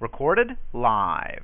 Recorded 0.00 0.56
live. 0.72 1.42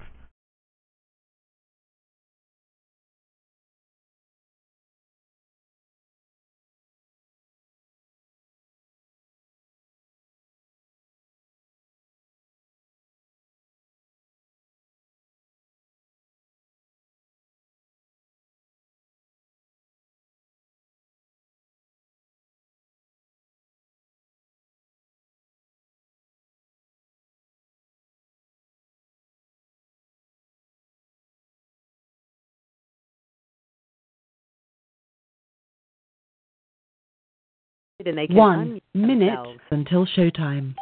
And 38.06 38.18
they 38.18 38.26
can 38.26 38.36
One 38.36 38.80
minute 38.94 39.38
until 39.70 40.06
showtime. 40.06 40.74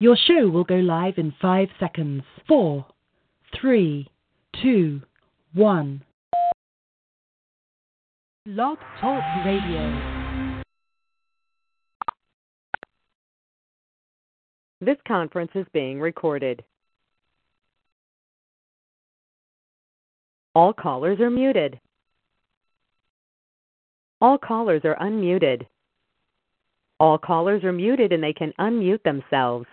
Your 0.00 0.16
show 0.16 0.48
will 0.48 0.62
go 0.62 0.76
live 0.76 1.14
in 1.18 1.34
five 1.42 1.68
seconds. 1.80 2.22
Four, 2.46 2.86
three, 3.60 4.08
two, 4.62 5.02
one. 5.54 6.04
Blog 8.46 8.78
Talk 9.00 9.22
Radio. 9.44 10.62
This 14.80 14.98
conference 15.06 15.50
is 15.56 15.66
being 15.72 15.98
recorded. 16.00 16.62
All 20.54 20.72
callers 20.72 21.18
are 21.18 21.28
muted. 21.28 21.80
All 24.20 24.38
callers 24.38 24.82
are 24.84 24.96
unmuted. 25.00 25.66
All 27.00 27.18
callers 27.18 27.64
are 27.64 27.72
muted 27.72 28.12
and 28.12 28.22
they 28.22 28.32
can 28.32 28.52
unmute 28.60 29.02
themselves. 29.02 29.66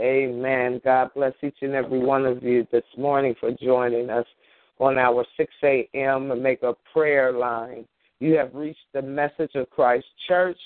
Amen. 0.00 0.80
God 0.84 1.10
bless 1.14 1.34
each 1.42 1.58
and 1.60 1.74
every 1.74 1.98
one 1.98 2.24
of 2.24 2.42
you 2.42 2.66
this 2.72 2.84
morning 2.96 3.34
for 3.38 3.50
joining 3.52 4.08
us 4.08 4.26
on 4.78 4.96
our 4.98 5.24
6 5.36 5.52
a.m. 5.62 6.42
Mega 6.42 6.74
Prayer 6.92 7.32
line. 7.32 7.84
You 8.18 8.34
have 8.38 8.54
reached 8.54 8.86
the 8.94 9.02
Message 9.02 9.54
of 9.54 9.68
Christ 9.68 10.06
Church, 10.26 10.58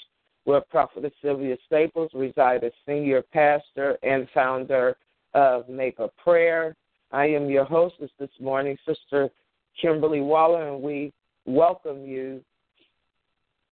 where 0.44 0.61
Prophetess 0.61 1.12
Sylvia 1.23 1.56
Staples 1.67 2.11
resides 2.14 2.62
as 2.64 2.73
senior 2.87 3.23
pastor 3.32 3.99
and 4.05 4.28
founder 4.32 4.96
of 5.34 5.69
Mega 5.69 6.08
Prayer. 6.23 6.76
I 7.11 7.26
am 7.26 7.50
your 7.50 7.64
hostess 7.64 8.11
this 8.20 8.31
morning, 8.40 8.76
Sister 8.87 9.28
Kimberly 9.81 10.20
Waller, 10.20 10.73
and 10.73 10.82
we 10.82 11.12
welcome 11.46 12.06
you 12.06 12.40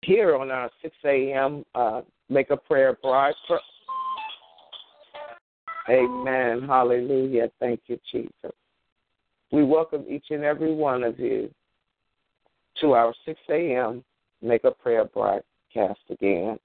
here 0.03 0.37
on 0.37 0.51
our 0.51 0.71
6 0.83 0.95
a.m. 1.07 1.65
Uh, 1.75 2.03
Mega 2.29 2.57
Prayer 2.57 2.99
broadcast. 3.03 3.63
Amen. 5.89 6.63
Hallelujah. 6.67 7.51
Thank 7.61 7.83
you, 7.87 7.99
Jesus. 8.11 8.53
We 9.51 9.65
welcome 9.65 10.05
each 10.09 10.27
and 10.31 10.45
every 10.45 10.75
one 10.75 11.03
of 11.03 11.19
you 11.19 11.51
to 12.81 12.93
our 12.93 13.15
6 13.25 13.41
a.m. 13.51 14.05
Mega 14.43 14.71
Prayer 14.71 15.07
broadcast 15.07 16.01
again. 16.11 16.59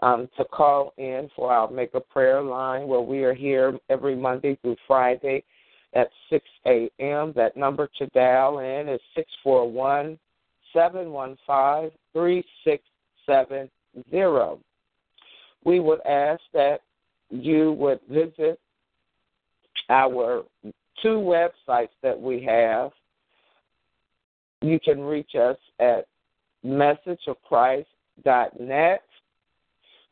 Um, 0.00 0.28
to 0.36 0.44
call 0.44 0.94
in 0.96 1.28
for 1.34 1.52
our 1.52 1.68
Mega 1.68 1.98
Prayer 1.98 2.40
line 2.40 2.86
where 2.86 3.00
we 3.00 3.24
are 3.24 3.34
here 3.34 3.76
every 3.90 4.14
Monday 4.14 4.56
through 4.62 4.76
Friday 4.86 5.42
at 5.94 6.08
6 6.30 6.44
a.m. 6.66 7.32
That 7.34 7.56
number 7.56 7.90
to 7.98 8.06
dial 8.08 8.58
in 8.60 8.88
is 8.88 9.00
641 9.16 10.16
715 10.72 11.90
3670. 12.12 14.62
we 15.64 15.80
would 15.80 16.00
ask 16.06 16.42
that 16.52 16.82
you 17.30 17.72
would 17.72 18.00
visit 18.08 18.60
our 19.90 20.44
two 21.02 21.18
websites 21.18 21.90
that 22.02 22.20
we 22.20 22.42
have. 22.42 22.90
You 24.60 24.78
can 24.80 25.00
reach 25.00 25.34
us 25.34 25.56
at 25.78 26.06
messageofchrist.net 26.64 29.02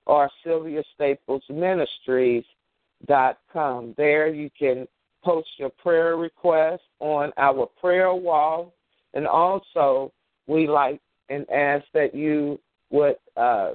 or 0.06 0.30
Sylvia 0.44 0.84
Staples 0.94 1.42
Ministries.com. 1.50 3.94
There 3.96 4.28
you 4.28 4.48
can 4.56 4.86
post 5.24 5.48
your 5.58 5.70
prayer 5.70 6.16
requests 6.16 6.84
on 7.00 7.32
our 7.36 7.66
prayer 7.80 8.14
wall. 8.14 8.72
And 9.14 9.26
also, 9.26 10.12
we 10.46 10.68
like 10.68 11.00
and 11.28 11.44
ask 11.50 11.84
that 11.92 12.14
you 12.14 12.60
would 12.90 13.16
uh, 13.36 13.72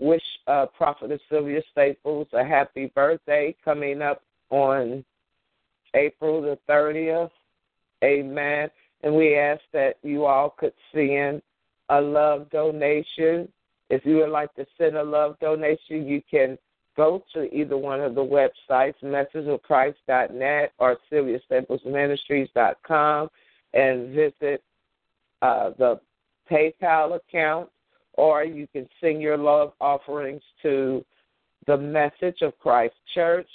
wish 0.00 0.22
uh, 0.46 0.63
Prophetess 0.76 1.20
Sylvia 1.30 1.62
Staples 1.72 2.26
a 2.32 2.44
happy 2.44 2.92
birthday 2.94 3.56
coming 3.64 4.02
up 4.02 4.22
on 4.50 5.02
April 5.94 6.42
the 6.42 6.58
30th. 6.68 7.30
Amen. 8.02 8.68
And 9.02 9.14
we 9.14 9.36
ask 9.36 9.62
that 9.72 9.94
you 10.02 10.26
all 10.26 10.54
could 10.58 10.74
send 10.92 11.40
a 11.90 12.00
love 12.00 12.50
donation. 12.50 13.46
If 13.90 14.04
you 14.04 14.16
would 14.16 14.30
like 14.30 14.52
to 14.54 14.66
send 14.78 14.96
a 14.96 15.02
love 15.02 15.38
donation, 15.40 16.06
you 16.06 16.22
can 16.30 16.56
go 16.96 17.22
to 17.34 17.52
either 17.54 17.76
one 17.76 18.00
of 18.00 18.14
the 18.14 18.24
websites, 18.24 18.94
messageofchrist.net 19.02 20.72
or 20.78 20.96
SylviaStaplesMinistries.com, 21.12 23.28
and 23.74 24.14
visit 24.14 24.62
uh, 25.42 25.70
the 25.78 26.00
PayPal 26.50 27.16
account, 27.16 27.68
or 28.14 28.44
you 28.44 28.66
can 28.68 28.88
send 29.00 29.20
your 29.20 29.36
love 29.36 29.72
offerings 29.80 30.42
to 30.62 31.04
the 31.66 31.76
Message 31.76 32.42
of 32.42 32.56
Christ 32.58 32.94
Church, 33.14 33.48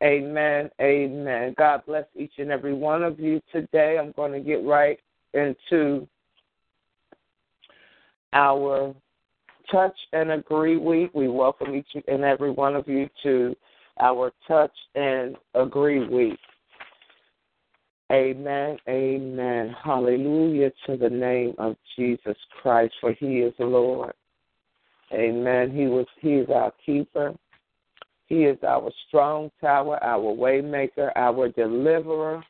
Amen. 0.03 0.69
Amen. 0.81 1.53
God 1.57 1.81
bless 1.85 2.06
each 2.15 2.33
and 2.39 2.50
every 2.51 2.73
one 2.73 3.03
of 3.03 3.19
you 3.19 3.39
today. 3.51 4.00
I'm 4.00 4.13
going 4.13 4.31
to 4.31 4.39
get 4.39 4.65
right 4.65 5.00
into 5.33 6.07
our 8.33 8.95
Touch 9.71 9.95
and 10.13 10.31
Agree 10.31 10.77
Week. 10.77 11.12
We 11.13 11.27
welcome 11.27 11.75
each 11.75 12.03
and 12.07 12.23
every 12.23 12.51
one 12.51 12.75
of 12.75 12.88
you 12.88 13.09
to 13.23 13.56
our 14.00 14.31
Touch 14.47 14.71
and 14.95 15.35
Agree 15.53 16.07
Week. 16.07 16.39
Amen. 18.12 18.77
Amen. 18.89 19.75
Hallelujah 19.83 20.71
to 20.85 20.97
the 20.97 21.09
name 21.09 21.53
of 21.57 21.75
Jesus 21.95 22.35
Christ, 22.62 22.94
for 23.00 23.13
he 23.13 23.39
is 23.39 23.53
the 23.57 23.65
Lord. 23.65 24.13
Amen. 25.13 25.71
He 25.71 25.87
was 25.87 26.05
he 26.19 26.35
is 26.35 26.49
our 26.49 26.71
keeper. 26.85 27.33
He 28.27 28.45
is 28.45 28.57
our 28.65 28.89
strong 29.07 29.51
tower, 29.59 30.01
our 30.01 30.33
waymaker, 30.33 31.11
our 31.15 31.49
deliverer. 31.49 32.41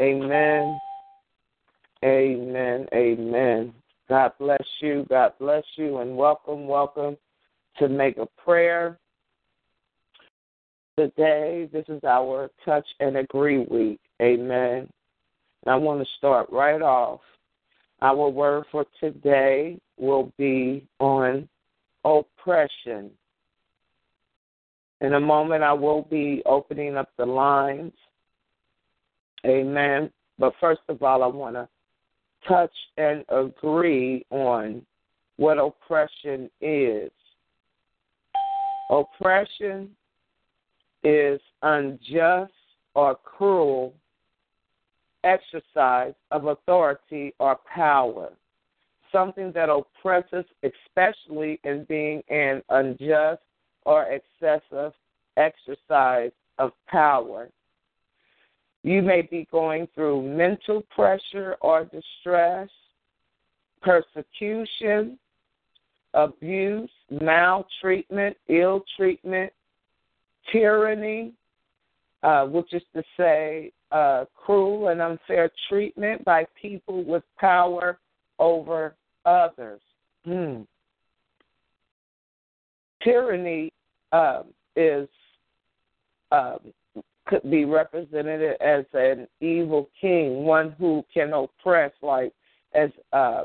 Amen. 0.00 0.78
Amen. 2.04 2.86
Amen. 2.92 3.72
God 4.08 4.32
bless 4.40 4.66
you. 4.80 5.06
God 5.08 5.32
bless 5.38 5.62
you 5.76 5.98
and 5.98 6.16
welcome, 6.16 6.66
welcome 6.66 7.16
to 7.78 7.88
make 7.88 8.16
a 8.16 8.26
prayer. 8.44 8.98
Today, 10.98 11.68
this 11.72 11.84
is 11.88 12.02
our 12.04 12.50
touch 12.64 12.86
and 12.98 13.16
agree 13.16 13.58
week. 13.58 14.00
Amen. 14.20 14.88
And 15.64 15.72
I 15.72 15.76
want 15.76 16.00
to 16.00 16.06
start 16.18 16.48
right 16.50 16.82
off. 16.82 17.20
Our 18.02 18.28
word 18.28 18.64
for 18.72 18.84
today 18.98 19.78
will 19.96 20.32
be 20.36 20.84
on 20.98 21.48
oppression. 22.04 23.10
In 25.00 25.14
a 25.14 25.20
moment, 25.20 25.62
I 25.62 25.72
will 25.72 26.02
be 26.02 26.42
opening 26.46 26.96
up 26.96 27.10
the 27.16 27.26
lines. 27.26 27.92
Amen. 29.44 30.10
But 30.38 30.54
first 30.60 30.82
of 30.88 31.02
all, 31.02 31.22
I 31.22 31.26
want 31.26 31.56
to 31.56 31.68
touch 32.46 32.72
and 32.96 33.24
agree 33.28 34.24
on 34.30 34.84
what 35.36 35.58
oppression 35.58 36.50
is. 36.60 37.10
Oppression 38.90 39.90
is 41.02 41.40
unjust 41.62 42.52
or 42.94 43.16
cruel 43.16 43.94
exercise 45.24 46.14
of 46.30 46.46
authority 46.46 47.32
or 47.38 47.58
power, 47.72 48.30
something 49.12 49.52
that 49.52 49.68
oppresses, 49.68 50.44
especially 50.62 51.60
in 51.64 51.84
being 51.88 52.22
an 52.28 52.62
unjust 52.70 53.42
or 53.84 54.04
excessive 54.04 54.92
exercise 55.36 56.32
of 56.58 56.72
power. 56.88 57.48
You 58.82 59.02
may 59.02 59.22
be 59.22 59.46
going 59.52 59.86
through 59.94 60.22
mental 60.22 60.82
pressure 60.94 61.56
or 61.60 61.84
distress, 61.84 62.68
persecution, 63.80 65.18
abuse, 66.14 66.90
maltreatment, 67.10 68.36
ill 68.48 68.84
treatment, 68.96 69.52
tyranny, 70.50 71.32
uh, 72.22 72.44
which 72.46 72.72
is 72.72 72.82
to 72.94 73.02
say, 73.16 73.72
uh, 73.92 74.24
cruel 74.34 74.88
and 74.88 75.00
unfair 75.00 75.50
treatment 75.68 76.24
by 76.24 76.46
people 76.60 77.04
with 77.04 77.22
power 77.38 77.98
over 78.38 78.94
others. 79.24 79.80
Hmm 80.24 80.62
tyranny 83.04 83.72
um, 84.12 84.44
is 84.76 85.08
um, 86.30 86.58
could 87.26 87.48
be 87.50 87.64
represented 87.64 88.56
as 88.60 88.84
an 88.94 89.28
evil 89.40 89.88
king, 90.00 90.44
one 90.44 90.74
who 90.78 91.04
can 91.12 91.32
oppress, 91.32 91.92
like 92.02 92.32
as 92.74 92.90
uh, 93.12 93.44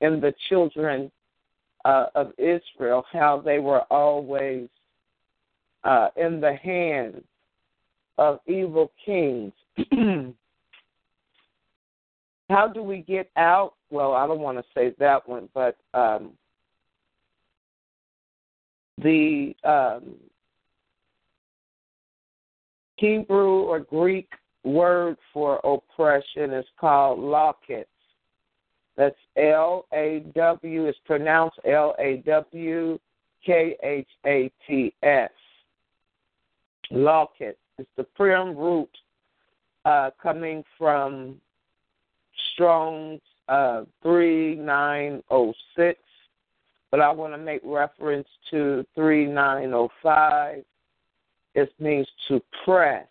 in 0.00 0.20
the 0.20 0.32
children 0.48 1.10
uh, 1.84 2.06
of 2.14 2.32
Israel, 2.38 3.04
how 3.12 3.42
they 3.44 3.58
were 3.58 3.82
always 3.90 4.68
uh, 5.84 6.08
in 6.16 6.40
the 6.40 6.54
hands 6.54 7.22
of 8.18 8.40
evil 8.46 8.90
kings. 9.04 9.52
how 12.50 12.68
do 12.68 12.82
we 12.82 12.98
get 12.98 13.30
out? 13.36 13.74
Well, 13.90 14.12
I 14.12 14.26
don't 14.26 14.40
want 14.40 14.58
to 14.58 14.64
say 14.74 14.94
that 14.98 15.26
one, 15.28 15.48
but 15.54 15.76
um, 15.94 16.32
the 18.98 19.54
um, 19.64 20.16
Hebrew 22.96 23.60
or 23.62 23.80
Greek 23.80 24.28
word 24.64 25.16
for 25.32 25.60
oppression 25.64 26.52
is 26.52 26.66
called 26.78 27.18
lawkets. 27.18 27.88
That's 28.96 29.16
L 29.36 29.86
A 29.94 30.24
W, 30.34 30.86
It's 30.86 30.98
pronounced 31.06 31.58
L 31.64 31.94
A 31.98 32.22
W 32.26 32.98
K 33.46 33.76
H 33.82 34.08
A 34.26 34.50
T 34.66 34.92
S. 35.02 35.30
Lawket. 36.92 37.54
It's 37.78 37.88
the 37.96 38.04
prim 38.04 38.56
root 38.56 38.90
uh, 39.84 40.10
coming 40.20 40.62
from 40.76 41.36
Strong's 42.60 43.22
uh, 43.48 43.84
3906 44.02 45.98
but 46.90 47.00
I 47.00 47.10
want 47.10 47.32
to 47.32 47.38
make 47.38 47.62
reference 47.64 48.28
to 48.50 48.84
3905 48.94 50.64
It 51.54 51.72
means 51.78 52.08
to 52.28 52.42
press, 52.64 53.06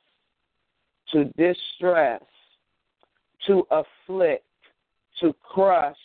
to 1.14 1.26
distress, 1.38 2.22
to 3.48 3.66
afflict, 3.72 4.44
to 5.22 5.34
crush, 5.42 5.98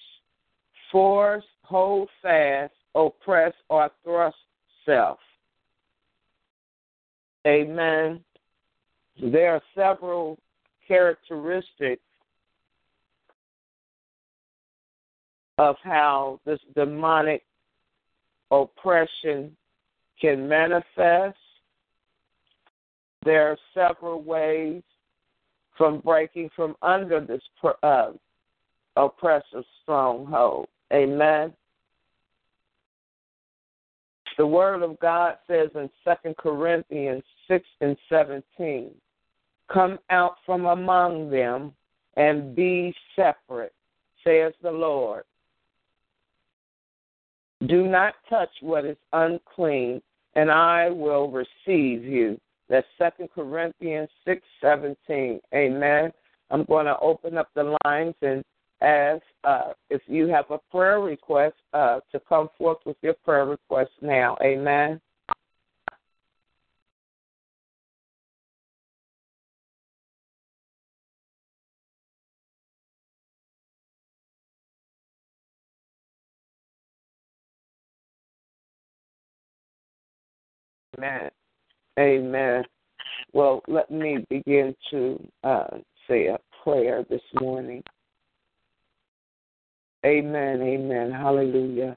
force, 0.90 1.44
hold 1.62 2.08
fast, 2.22 2.72
oppress, 2.94 3.52
or 3.68 3.90
thrust 4.04 4.36
self. 4.86 5.18
Amen. 7.46 8.20
There 9.20 9.52
are 9.54 9.62
several 9.74 10.38
characteristics 10.86 12.02
of 15.58 15.76
how 15.82 16.40
this 16.44 16.58
demonic 16.75 17.42
oppression 18.50 19.56
can 20.20 20.49
manifest. 20.49 21.38
There 23.25 23.50
are 23.50 23.58
several 23.73 24.23
ways 24.23 24.82
from 25.76 26.00
breaking 26.00 26.50
from 26.54 26.76
under 26.82 27.20
this 27.20 27.42
uh, 27.82 28.12
oppressive 28.96 29.64
stronghold. 29.82 30.68
Amen. 30.92 31.52
The 34.37 34.46
Word 34.46 34.82
of 34.82 34.99
God 34.99 35.37
says 35.46 35.70
in 35.75 35.88
2 36.04 36.34
Corinthians 36.38 37.23
6 37.49 37.64
and 37.80 37.96
17, 38.08 38.90
Come 39.73 39.99
out 40.11 40.37
from 40.44 40.66
among 40.66 41.30
them 41.30 41.73
and 42.16 42.54
be 42.54 42.94
separate, 43.16 43.73
says 44.25 44.52
the 44.62 44.70
Lord. 44.70 45.25
Do 47.66 47.87
not 47.87 48.14
touch 48.28 48.50
what 48.61 48.85
is 48.85 48.97
unclean, 49.12 50.02
and 50.35 50.50
I 50.50 50.90
will 50.90 51.30
receive 51.30 52.04
you. 52.04 52.38
That's 52.68 52.87
Second 52.99 53.28
Corinthians 53.35 54.09
six 54.25 54.42
seventeen. 54.61 55.40
Amen. 55.54 56.12
I'm 56.50 56.64
going 56.64 56.87
to 56.87 56.99
open 56.99 57.38
up 57.38 57.49
the 57.54 57.76
lines 57.85 58.14
and 58.23 58.42
ask 58.80 59.23
uh, 59.44 59.73
if 59.90 60.02
you 60.06 60.26
have 60.28 60.47
a 60.50 60.59
prayer 60.71 61.00
request 61.00 61.54
uh, 61.73 62.00
to 62.12 62.21
come 62.28 62.49
forth 62.59 62.78
with 62.85 62.97
your 63.02 63.14
prayer 63.25 63.47
request 63.47 63.90
now. 64.02 64.37
Amen. 64.42 65.00
Amen. 80.96 81.30
Amen. 81.98 82.64
Well, 83.32 83.62
let 83.68 83.90
me 83.90 84.24
begin 84.28 84.74
to 84.90 85.28
uh, 85.42 85.78
say 86.08 86.26
a 86.26 86.38
prayer 86.62 87.04
this 87.08 87.22
morning. 87.40 87.82
Amen. 90.04 90.60
Amen. 90.62 91.10
Hallelujah. 91.10 91.96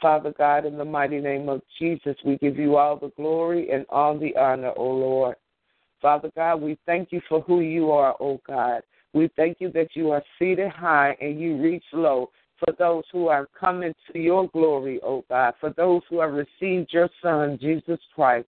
Father 0.00 0.32
God, 0.36 0.64
in 0.64 0.78
the 0.78 0.84
mighty 0.84 1.20
name 1.20 1.48
of 1.48 1.60
Jesus, 1.78 2.16
we 2.24 2.38
give 2.38 2.56
you 2.56 2.76
all 2.76 2.96
the 2.96 3.12
glory 3.16 3.70
and 3.70 3.84
all 3.90 4.18
the 4.18 4.34
honor, 4.36 4.72
O 4.76 4.84
Lord. 4.84 5.36
Father 6.00 6.30
God, 6.34 6.62
we 6.62 6.78
thank 6.86 7.12
you 7.12 7.20
for 7.28 7.42
who 7.42 7.60
you 7.60 7.90
are, 7.90 8.16
O 8.20 8.40
God. 8.46 8.82
We 9.12 9.28
thank 9.36 9.60
you 9.60 9.70
that 9.72 9.88
you 9.94 10.10
are 10.10 10.22
seated 10.38 10.70
high 10.70 11.16
and 11.20 11.38
you 11.38 11.60
reach 11.60 11.84
low 11.92 12.30
for 12.60 12.74
those 12.78 13.04
who 13.10 13.28
are 13.28 13.48
coming 13.58 13.94
to 14.12 14.18
your 14.18 14.48
glory, 14.48 15.00
O 15.02 15.24
God, 15.28 15.54
for 15.60 15.70
those 15.76 16.02
who 16.08 16.20
have 16.20 16.32
received 16.32 16.92
your 16.92 17.08
Son, 17.22 17.58
Jesus 17.60 17.98
Christ. 18.14 18.46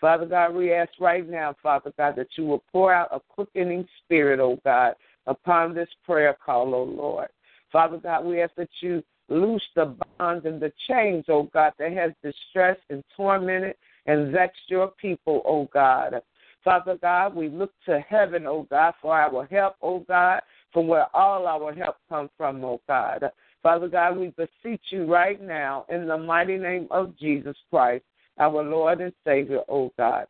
Father 0.00 0.26
God, 0.26 0.54
we 0.54 0.72
ask 0.72 0.90
right 1.00 1.26
now, 1.28 1.54
Father 1.62 1.92
God, 1.96 2.16
that 2.16 2.28
you 2.36 2.44
will 2.44 2.62
pour 2.70 2.92
out 2.92 3.08
a 3.12 3.20
quickening 3.20 3.86
spirit, 4.04 4.40
O 4.40 4.58
God, 4.64 4.94
upon 5.26 5.74
this 5.74 5.88
prayer 6.04 6.36
call, 6.44 6.74
O 6.74 6.82
Lord. 6.82 7.28
Father 7.72 7.96
God, 7.96 8.24
we 8.24 8.42
ask 8.42 8.54
that 8.56 8.68
you 8.80 9.02
loose 9.28 9.62
the 9.74 9.96
bonds 10.18 10.44
and 10.44 10.60
the 10.60 10.72
chains, 10.88 11.24
O 11.28 11.44
God, 11.44 11.72
that 11.78 11.92
has 11.92 12.12
distressed 12.22 12.82
and 12.90 13.02
tormented 13.16 13.74
and 14.06 14.32
vexed 14.32 14.68
your 14.68 14.88
people, 15.00 15.42
O 15.46 15.68
God. 15.72 16.20
Father 16.62 16.98
God, 17.00 17.34
we 17.34 17.48
look 17.48 17.72
to 17.86 18.00
heaven, 18.00 18.46
O 18.46 18.66
God, 18.68 18.94
for 19.00 19.16
our 19.16 19.46
help, 19.46 19.76
O 19.80 20.00
God 20.00 20.40
from 20.76 20.88
where 20.88 21.06
all 21.16 21.46
our 21.46 21.72
help 21.72 21.96
comes 22.06 22.28
from, 22.36 22.62
oh 22.62 22.82
God. 22.86 23.24
Father 23.62 23.88
God, 23.88 24.18
we 24.18 24.34
beseech 24.36 24.82
you 24.90 25.06
right 25.06 25.40
now 25.42 25.86
in 25.88 26.06
the 26.06 26.18
mighty 26.18 26.58
name 26.58 26.86
of 26.90 27.18
Jesus 27.18 27.56
Christ, 27.70 28.04
our 28.38 28.62
Lord 28.62 29.00
and 29.00 29.14
Savior, 29.24 29.60
oh 29.70 29.90
God, 29.96 30.26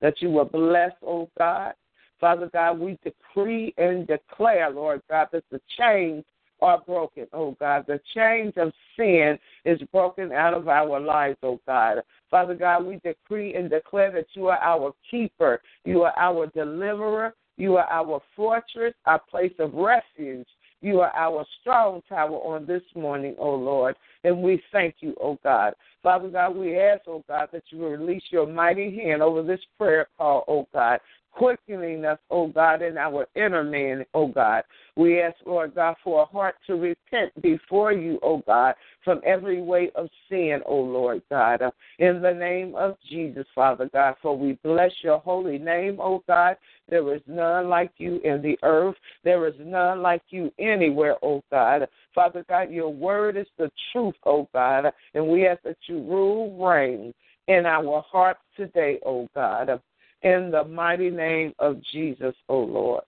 that 0.00 0.22
you 0.22 0.30
will 0.30 0.44
bless, 0.44 0.92
oh 1.04 1.28
God. 1.36 1.72
Father 2.20 2.48
God, 2.52 2.78
we 2.78 2.96
decree 3.02 3.74
and 3.76 4.06
declare, 4.06 4.70
Lord 4.70 5.02
God, 5.10 5.30
that 5.32 5.42
the 5.50 5.60
chains 5.76 6.22
are 6.62 6.80
broken, 6.80 7.26
oh 7.32 7.56
God. 7.58 7.84
The 7.88 7.98
chains 8.14 8.52
of 8.56 8.70
sin 8.96 9.36
is 9.64 9.80
broken 9.90 10.30
out 10.30 10.54
of 10.54 10.68
our 10.68 11.00
lives, 11.00 11.38
oh 11.42 11.58
God. 11.66 12.02
Father 12.30 12.54
God, 12.54 12.86
we 12.86 13.00
decree 13.02 13.56
and 13.56 13.68
declare 13.68 14.12
that 14.12 14.26
you 14.34 14.46
are 14.46 14.58
our 14.58 14.92
keeper, 15.10 15.60
you 15.84 16.02
are 16.02 16.16
our 16.16 16.46
deliverer, 16.46 17.34
you 17.58 17.76
are 17.76 17.86
our 17.90 18.22
fortress, 18.34 18.94
our 19.04 19.18
place 19.18 19.52
of 19.58 19.74
refuge. 19.74 20.46
You 20.80 21.00
are 21.00 21.12
our 21.14 21.44
strong 21.60 22.02
tower 22.08 22.36
on 22.36 22.64
this 22.64 22.84
morning, 22.94 23.34
O 23.36 23.52
Lord. 23.52 23.96
And 24.22 24.42
we 24.42 24.62
thank 24.70 24.96
you, 25.00 25.14
O 25.20 25.36
God. 25.42 25.74
Father 26.00 26.28
God, 26.28 26.56
we 26.56 26.78
ask, 26.78 27.02
O 27.08 27.24
God, 27.26 27.48
that 27.52 27.64
you 27.70 27.84
release 27.84 28.22
your 28.30 28.46
mighty 28.46 28.96
hand 28.96 29.22
over 29.22 29.42
this 29.42 29.60
prayer 29.76 30.06
call, 30.16 30.44
O 30.46 30.68
God 30.72 31.00
quickening 31.38 32.04
us, 32.04 32.18
oh 32.30 32.48
God, 32.48 32.82
in 32.82 32.98
our 32.98 33.26
inner 33.36 33.62
man, 33.62 34.04
oh 34.12 34.26
God. 34.26 34.64
We 34.96 35.22
ask, 35.22 35.36
Lord 35.46 35.76
God, 35.76 35.94
for 36.02 36.22
a 36.22 36.26
heart 36.26 36.56
to 36.66 36.74
repent 36.74 37.30
before 37.40 37.92
you, 37.92 38.18
oh 38.24 38.42
God, 38.44 38.74
from 39.04 39.20
every 39.24 39.62
way 39.62 39.92
of 39.94 40.08
sin, 40.28 40.60
oh 40.66 40.80
Lord 40.80 41.22
God. 41.30 41.62
In 42.00 42.20
the 42.20 42.34
name 42.34 42.74
of 42.74 42.96
Jesus, 43.08 43.46
Father 43.54 43.88
God, 43.92 44.16
for 44.20 44.36
we 44.36 44.58
bless 44.64 44.90
your 45.02 45.20
holy 45.20 45.58
name, 45.58 45.98
oh 46.00 46.24
God. 46.26 46.56
There 46.88 47.14
is 47.14 47.22
none 47.28 47.68
like 47.68 47.92
you 47.98 48.20
in 48.24 48.42
the 48.42 48.58
earth. 48.64 48.96
There 49.22 49.46
is 49.46 49.54
none 49.60 50.02
like 50.02 50.22
you 50.30 50.52
anywhere, 50.58 51.16
oh 51.22 51.44
God. 51.52 51.86
Father 52.16 52.44
God, 52.48 52.72
your 52.72 52.92
word 52.92 53.36
is 53.36 53.46
the 53.58 53.70
truth, 53.92 54.16
oh 54.26 54.48
God. 54.52 54.86
And 55.14 55.28
we 55.28 55.46
ask 55.46 55.62
that 55.62 55.76
you 55.86 56.00
rule, 56.00 56.66
reign 56.66 57.14
in 57.46 57.64
our 57.64 58.02
hearts 58.10 58.40
today, 58.56 58.98
oh 59.06 59.28
God 59.36 59.80
in 60.22 60.50
the 60.50 60.64
mighty 60.64 61.10
name 61.10 61.52
of 61.58 61.82
Jesus, 61.92 62.34
O 62.48 62.54
oh 62.54 62.64
Lord. 62.64 63.04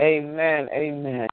Amen. 0.00 0.68
Amen. 0.72 1.28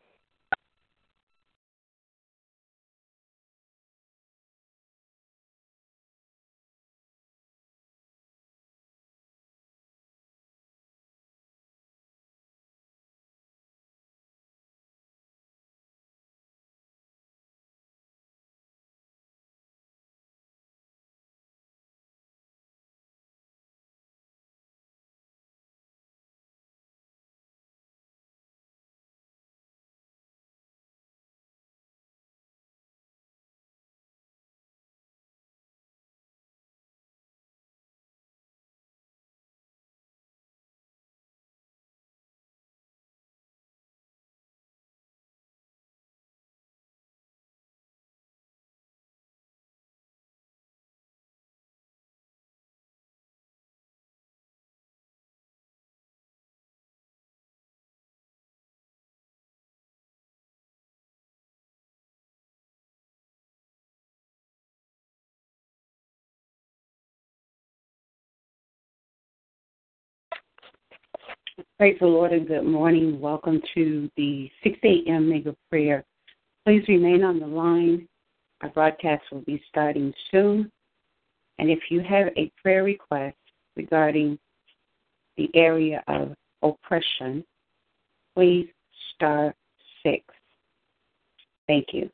Praise 71.80 71.98
the 72.00 72.08
Lord 72.08 72.34
and 72.34 72.48
good 72.48 72.66
morning. 72.66 73.20
Welcome 73.20 73.62
to 73.76 74.10
the 74.18 74.50
6 74.64 74.80
a.m. 74.84 75.30
Mega 75.30 75.56
Prayer. 75.70 76.04
Please 76.66 76.84
remain 76.88 77.24
on 77.24 77.40
the 77.40 77.46
line. 77.46 78.08
Our 78.64 78.70
broadcast 78.70 79.22
will 79.32 79.42
be 79.42 79.62
starting 79.70 80.12
soon. 80.32 80.72
And 81.60 81.70
if 81.70 81.78
you 81.92 82.02
have 82.02 82.30
a 82.36 82.52
prayer 82.64 82.84
request 82.84 83.38
regarding 83.76 84.40
the 85.38 85.52
area 85.54 86.04
of 86.08 86.34
oppression, 86.64 87.46
please 88.36 88.68
star 89.14 89.54
6. 90.02 90.24
Thank 91.68 91.90
you. 91.94 92.10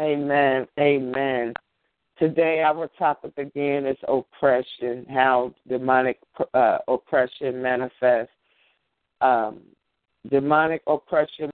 Amen. 0.00 0.66
Amen. 0.80 1.52
Today, 2.18 2.62
our 2.62 2.88
topic 2.98 3.32
again 3.36 3.84
is 3.86 3.98
oppression, 4.08 5.04
how 5.10 5.54
demonic 5.68 6.18
uh, 6.54 6.78
oppression 6.88 7.60
manifests. 7.60 8.32
Um, 9.20 9.60
demonic 10.30 10.82
oppression 10.86 11.50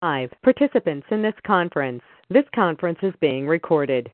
Five 0.00 0.30
participants 0.42 1.06
in 1.10 1.20
this 1.20 1.34
conference. 1.46 2.02
This 2.30 2.46
conference 2.54 2.98
is 3.02 3.12
being 3.20 3.46
recorded. 3.46 4.10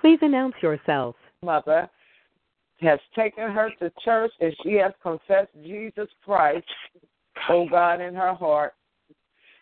Please 0.00 0.18
announce 0.22 0.54
yourself. 0.62 1.14
Mother 1.42 1.90
has 2.80 2.98
taken 3.14 3.50
her 3.50 3.70
to 3.80 3.92
church 4.02 4.32
and 4.40 4.54
she 4.62 4.74
has 4.74 4.92
confessed 5.02 5.50
Jesus 5.62 6.08
Christ, 6.24 6.66
oh 7.50 7.68
God, 7.68 8.00
in 8.00 8.14
her 8.14 8.32
heart. 8.32 8.74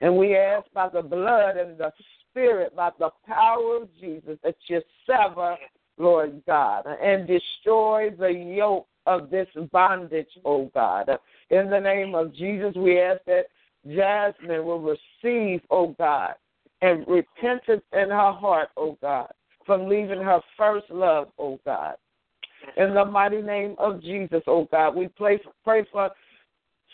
And 0.00 0.16
we 0.16 0.36
ask 0.36 0.66
by 0.72 0.88
the 0.90 1.02
blood 1.02 1.56
and 1.56 1.76
the 1.76 1.90
spirit, 2.30 2.76
by 2.76 2.90
the 2.98 3.10
power 3.26 3.82
of 3.82 3.88
Jesus, 3.98 4.38
that 4.44 4.54
you 4.68 4.80
sever, 5.06 5.56
Lord 5.98 6.40
God, 6.46 6.84
and 6.86 7.26
destroy 7.26 8.10
the 8.10 8.30
yoke 8.30 8.86
of 9.06 9.30
this 9.30 9.48
bondage, 9.72 10.28
oh 10.44 10.70
God. 10.72 11.08
In 11.50 11.68
the 11.68 11.80
name 11.80 12.14
of 12.14 12.32
Jesus, 12.34 12.74
we 12.76 13.00
ask 13.00 13.24
that 13.26 13.46
Jasmine 13.88 14.64
will 14.64 14.80
receive, 14.80 15.60
oh 15.70 15.94
God, 15.98 16.34
and 16.82 17.06
repentance 17.06 17.82
in 17.92 18.10
her 18.10 18.32
heart, 18.32 18.68
oh 18.76 18.98
God, 19.00 19.30
from 19.64 19.88
leaving 19.88 20.20
her 20.20 20.40
first 20.56 20.90
love, 20.90 21.28
oh 21.38 21.58
God. 21.64 21.94
In 22.76 22.94
the 22.94 23.04
mighty 23.04 23.42
name 23.42 23.76
of 23.78 24.02
Jesus, 24.02 24.42
oh 24.46 24.68
God, 24.70 24.96
we 24.96 25.08
pray, 25.08 25.38
for 25.64 26.10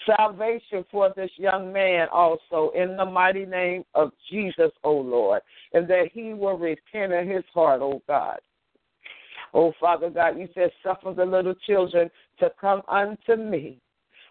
salvation 0.07 0.85
for 0.91 1.13
this 1.17 1.31
young 1.37 1.73
man 1.73 2.09
also 2.13 2.73
in 2.75 2.97
the 2.97 3.05
mighty 3.05 3.47
name 3.47 3.85
of 3.95 4.13
Jesus, 4.31 4.71
oh 4.85 4.99
Lord, 4.99 5.43
and 5.73 5.89
that 5.89 6.11
he 6.13 6.35
will 6.35 6.59
repent 6.59 7.13
in 7.13 7.29
his 7.29 7.45
heart, 7.55 7.81
oh 7.83 8.03
God. 8.07 8.39
Oh 9.55 9.73
Father 9.81 10.11
God, 10.11 10.39
you 10.39 10.49
said, 10.55 10.71
suffer 10.83 11.13
the 11.15 11.25
little 11.25 11.55
children 11.67 12.11
to 12.41 12.51
come 12.61 12.83
unto 12.89 13.37
me. 13.37 13.79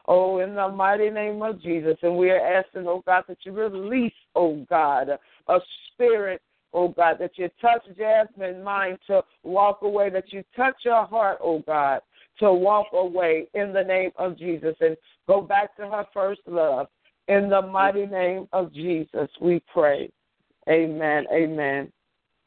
Oh, 0.08 0.40
in 0.40 0.56
the 0.56 0.68
mighty 0.70 1.10
name 1.10 1.42
of 1.42 1.62
Jesus. 1.62 1.98
And 2.02 2.18
we 2.18 2.32
are 2.32 2.40
asking, 2.40 2.88
oh 2.88 3.04
God, 3.06 3.24
that 3.28 3.38
you 3.44 3.52
release, 3.52 4.14
oh 4.36 4.66
God, 4.70 5.10
a 5.48 5.60
spirit, 5.94 6.42
oh 6.74 6.90
God, 6.90 7.18
that 7.20 7.38
you 7.38 7.50
touch 7.62 7.84
Jasmine's 7.98 8.64
mind 8.64 8.98
to 9.08 9.24
walk 9.44 9.80
away, 9.84 10.10
that 10.10 10.34
you 10.34 10.44
touch 10.56 10.76
her 10.86 11.06
heart, 11.06 11.38
oh 11.42 11.64
God, 11.66 12.02
to 12.40 12.52
walk 12.52 12.88
away 12.94 13.48
in 13.54 13.74
the 13.74 13.84
name 13.84 14.12
of 14.16 14.38
Jesus 14.38 14.76
and 14.82 14.98
go 15.28 15.42
back 15.42 15.76
to 15.78 15.84
her 15.84 16.06
first 16.14 16.42
love. 16.48 16.88
In 17.28 17.50
the 17.50 17.62
mighty 17.62 18.08
name 18.08 18.48
of 18.52 18.74
Jesus, 18.74 19.30
we 19.40 19.62
pray. 19.72 20.12
Amen. 20.68 21.26
Amen. 21.32 21.92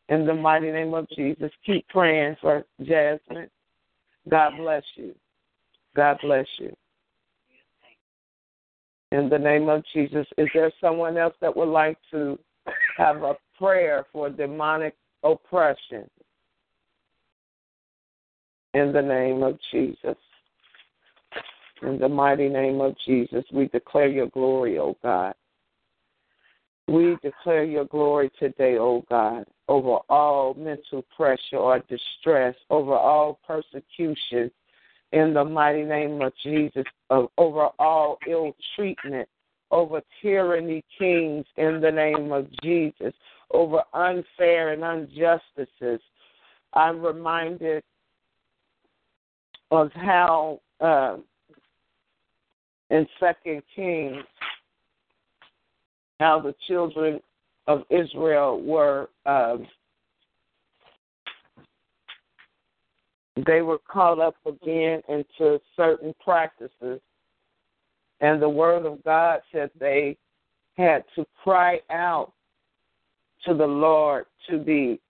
In 0.08 0.26
the 0.26 0.34
mighty 0.34 0.70
name 0.70 0.92
of 0.92 1.08
Jesus, 1.10 1.50
keep 1.64 1.86
praying 1.88 2.36
for 2.40 2.64
Jasmine. 2.82 3.48
God 4.28 4.52
bless 4.58 4.82
you. 4.96 5.14
God 5.94 6.18
bless 6.20 6.46
you 6.58 6.74
in 9.14 9.28
the 9.28 9.38
name 9.38 9.68
of 9.68 9.84
Jesus. 9.92 10.26
Is 10.36 10.48
there 10.52 10.72
someone 10.80 11.16
else 11.16 11.34
that 11.40 11.56
would 11.56 11.68
like 11.68 11.96
to 12.10 12.36
have 12.96 13.22
a 13.22 13.36
prayer 13.56 14.04
for 14.12 14.28
demonic 14.28 14.96
oppression? 15.22 16.10
In 18.74 18.92
the 18.92 19.02
name 19.02 19.44
of 19.44 19.56
Jesus. 19.70 20.16
In 21.82 21.98
the 21.98 22.08
mighty 22.08 22.48
name 22.48 22.80
of 22.80 22.96
Jesus, 23.06 23.44
we 23.52 23.68
declare 23.68 24.08
your 24.08 24.28
glory, 24.28 24.78
O 24.78 24.96
God. 25.02 25.34
We 26.88 27.16
declare 27.22 27.64
your 27.64 27.84
glory 27.84 28.30
today, 28.38 28.78
O 28.78 29.04
God, 29.08 29.44
over 29.68 29.98
all 30.08 30.54
mental 30.54 31.04
pressure 31.16 31.56
or 31.56 31.78
distress, 31.88 32.56
over 32.68 32.94
all 32.94 33.38
persecution, 33.46 34.50
in 35.14 35.32
the 35.32 35.44
mighty 35.44 35.84
name 35.84 36.20
of 36.20 36.32
Jesus 36.42 36.84
of, 37.08 37.28
over 37.38 37.68
all 37.78 38.18
ill 38.28 38.54
treatment, 38.74 39.28
over 39.70 40.02
tyranny 40.20 40.84
kings 40.98 41.46
in 41.56 41.80
the 41.80 41.90
name 41.90 42.32
of 42.32 42.48
Jesus, 42.62 43.14
over 43.52 43.82
unfair 43.94 44.72
and 44.72 44.82
injustices. 45.08 46.00
I'm 46.74 47.00
reminded 47.00 47.84
of 49.70 49.92
how 49.92 50.60
uh, 50.80 51.16
in 52.90 53.06
Second 53.20 53.62
Kings, 53.74 54.24
how 56.18 56.40
the 56.40 56.56
children 56.66 57.20
of 57.68 57.84
Israel 57.88 58.60
were 58.60 59.08
um, 59.26 59.66
they 63.36 63.62
were 63.62 63.78
caught 63.78 64.20
up 64.20 64.36
again 64.46 65.02
into 65.08 65.60
certain 65.76 66.14
practices. 66.22 67.00
And 68.20 68.40
the 68.40 68.48
Word 68.48 68.86
of 68.86 69.02
God 69.04 69.40
said 69.52 69.70
they 69.78 70.16
had 70.76 71.04
to 71.16 71.26
cry 71.42 71.80
out 71.90 72.32
to 73.44 73.54
the 73.54 73.66
Lord 73.66 74.26
to 74.48 74.58
be 74.58 75.00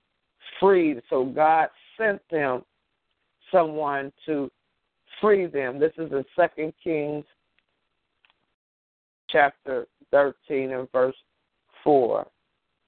freed. 0.59 1.03
So 1.11 1.25
God 1.25 1.69
sent 1.99 2.21
them 2.31 2.63
someone 3.53 4.13
to 4.27 4.51
free 5.21 5.47
them. 5.47 5.79
This 5.79 5.93
is 5.99 6.11
in 6.11 6.25
Second 6.35 6.73
Kings 6.83 7.25
chapter 9.29 9.87
13 10.11 10.73
and 10.73 10.91
verse 10.93 11.17
4. 11.83 12.27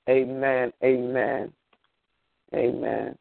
Amen. 0.09 0.73
Amen. 0.83 1.53
Amen. 2.55 3.17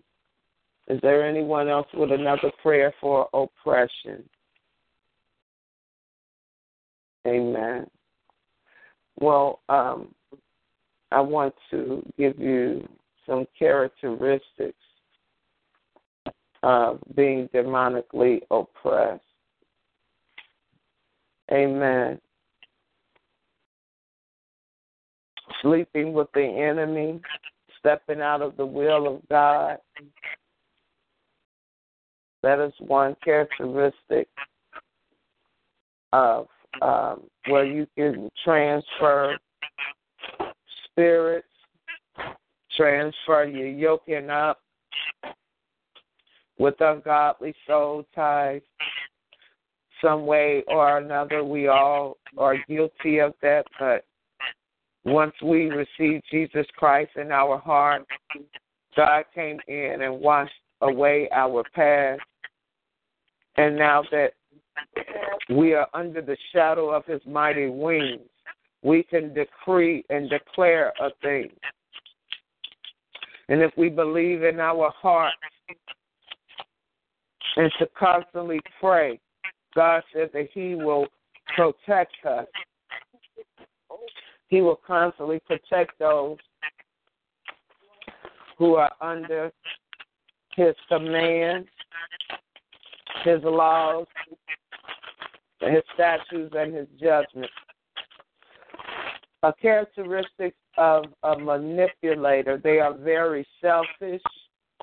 Is 0.87 0.99
there 1.01 1.27
anyone 1.27 1.67
else 1.67 1.87
with 1.93 2.11
another 2.11 2.51
prayer 2.61 2.93
for 3.01 3.27
oppression? 3.33 4.23
Amen. 7.27 7.87
Well, 9.19 9.61
um, 9.67 10.13
I 11.11 11.21
want 11.21 11.55
to 11.71 12.05
give 12.17 12.37
you 12.37 12.87
some 13.25 13.45
characteristics 13.57 14.77
of 16.61 16.99
being 17.15 17.47
demonically 17.53 18.41
oppressed. 18.51 19.23
Amen. 21.51 22.19
Sleeping 25.61 26.13
with 26.13 26.27
the 26.33 26.43
enemy, 26.43 27.21
stepping 27.79 28.21
out 28.21 28.41
of 28.41 28.57
the 28.57 28.65
will 28.65 29.15
of 29.15 29.27
God, 29.29 29.77
that 32.45 32.59
is 32.59 32.73
one 32.77 33.15
characteristic 33.23 34.27
of 36.13 36.47
um, 36.79 37.23
where 37.49 37.65
you 37.65 37.87
can 37.97 38.29
transfer 38.43 39.35
spirits, 40.83 41.47
transfer 42.77 43.45
your 43.45 43.67
yoking 43.67 44.29
up 44.29 44.59
with 46.59 46.75
ungodly 46.81 47.55
soul 47.65 48.05
ties. 48.13 48.61
Some 49.99 50.27
way 50.27 50.63
or 50.67 50.99
another, 50.99 51.43
we 51.43 51.67
all 51.67 52.17
are 52.37 52.57
guilty 52.67 53.17
of 53.17 53.33
that, 53.41 53.65
but 53.79 54.05
once 55.03 55.33
we 55.41 55.71
receive 55.71 56.21
Jesus 56.29 56.67
Christ 56.77 57.09
in 57.15 57.31
our 57.31 57.57
heart, 57.57 58.05
God 58.95 59.23
came 59.33 59.57
in 59.67 60.03
and 60.03 60.19
washed 60.19 60.53
away 60.81 61.27
our 61.33 61.63
past 61.73 62.21
and 63.57 63.75
now 63.75 64.03
that 64.11 64.33
we 65.49 65.73
are 65.73 65.87
under 65.93 66.21
the 66.21 66.37
shadow 66.51 66.89
of 66.89 67.05
his 67.05 67.21
mighty 67.25 67.67
wings, 67.67 68.21
we 68.83 69.03
can 69.03 69.33
decree 69.33 70.03
and 70.09 70.29
declare 70.29 70.93
a 70.99 71.09
thing. 71.21 71.49
And 73.49 73.61
if 73.61 73.71
we 73.77 73.89
believe 73.89 74.43
in 74.43 74.59
our 74.59 74.91
heart 74.91 75.33
and 77.57 77.71
to 77.79 77.87
constantly 77.97 78.59
pray, 78.79 79.19
God 79.75 80.03
said 80.13 80.29
that 80.33 80.47
He 80.53 80.75
will 80.75 81.07
protect 81.55 82.13
us. 82.25 82.47
He 84.47 84.61
will 84.61 84.79
constantly 84.87 85.39
protect 85.45 85.97
those 85.99 86.37
who 88.57 88.75
are 88.75 88.91
under 89.01 89.51
His 90.55 90.75
command 90.87 91.65
his 93.25 93.41
laws, 93.43 94.05
his 95.59 95.81
statutes, 95.93 96.53
and 96.57 96.73
his 96.73 96.87
judgments. 97.01 97.53
A 99.43 99.53
characteristic 99.61 100.55
of 100.77 101.05
a 101.23 101.37
manipulator, 101.37 102.57
they 102.63 102.79
are 102.79 102.93
very 102.93 103.45
selfish, 103.61 104.21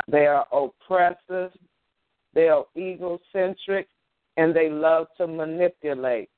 they 0.08 0.26
are 0.26 0.46
oppressive, 0.52 1.52
they 2.34 2.48
are 2.48 2.64
egocentric, 2.76 3.88
and 4.36 4.54
they 4.54 4.68
love 4.68 5.06
to 5.18 5.26
manipulate. 5.26 6.28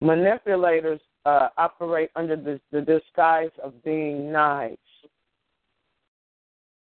Manipulators 0.00 1.00
uh, 1.24 1.48
operate 1.56 2.10
under 2.14 2.36
the, 2.36 2.60
the 2.70 2.80
disguise 2.80 3.50
of 3.62 3.82
being 3.82 4.30
nice 4.30 4.76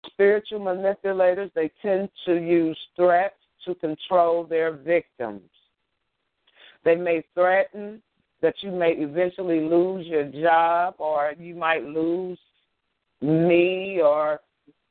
spiritual 0.06 0.60
manipulators, 0.60 1.50
they 1.54 1.70
tend 1.82 2.08
to 2.26 2.34
use 2.34 2.78
threats 2.96 3.34
to 3.64 3.74
control 3.76 4.44
their 4.44 4.72
victims. 4.72 5.48
They 6.84 6.96
may 6.96 7.24
threaten, 7.34 8.02
that 8.42 8.54
you 8.60 8.70
may 8.70 8.92
eventually 8.92 9.60
lose 9.60 10.06
your 10.06 10.24
job 10.24 10.96
or 10.98 11.32
you 11.38 11.54
might 11.54 11.82
lose 11.82 12.38
me 13.22 14.00
or 14.02 14.40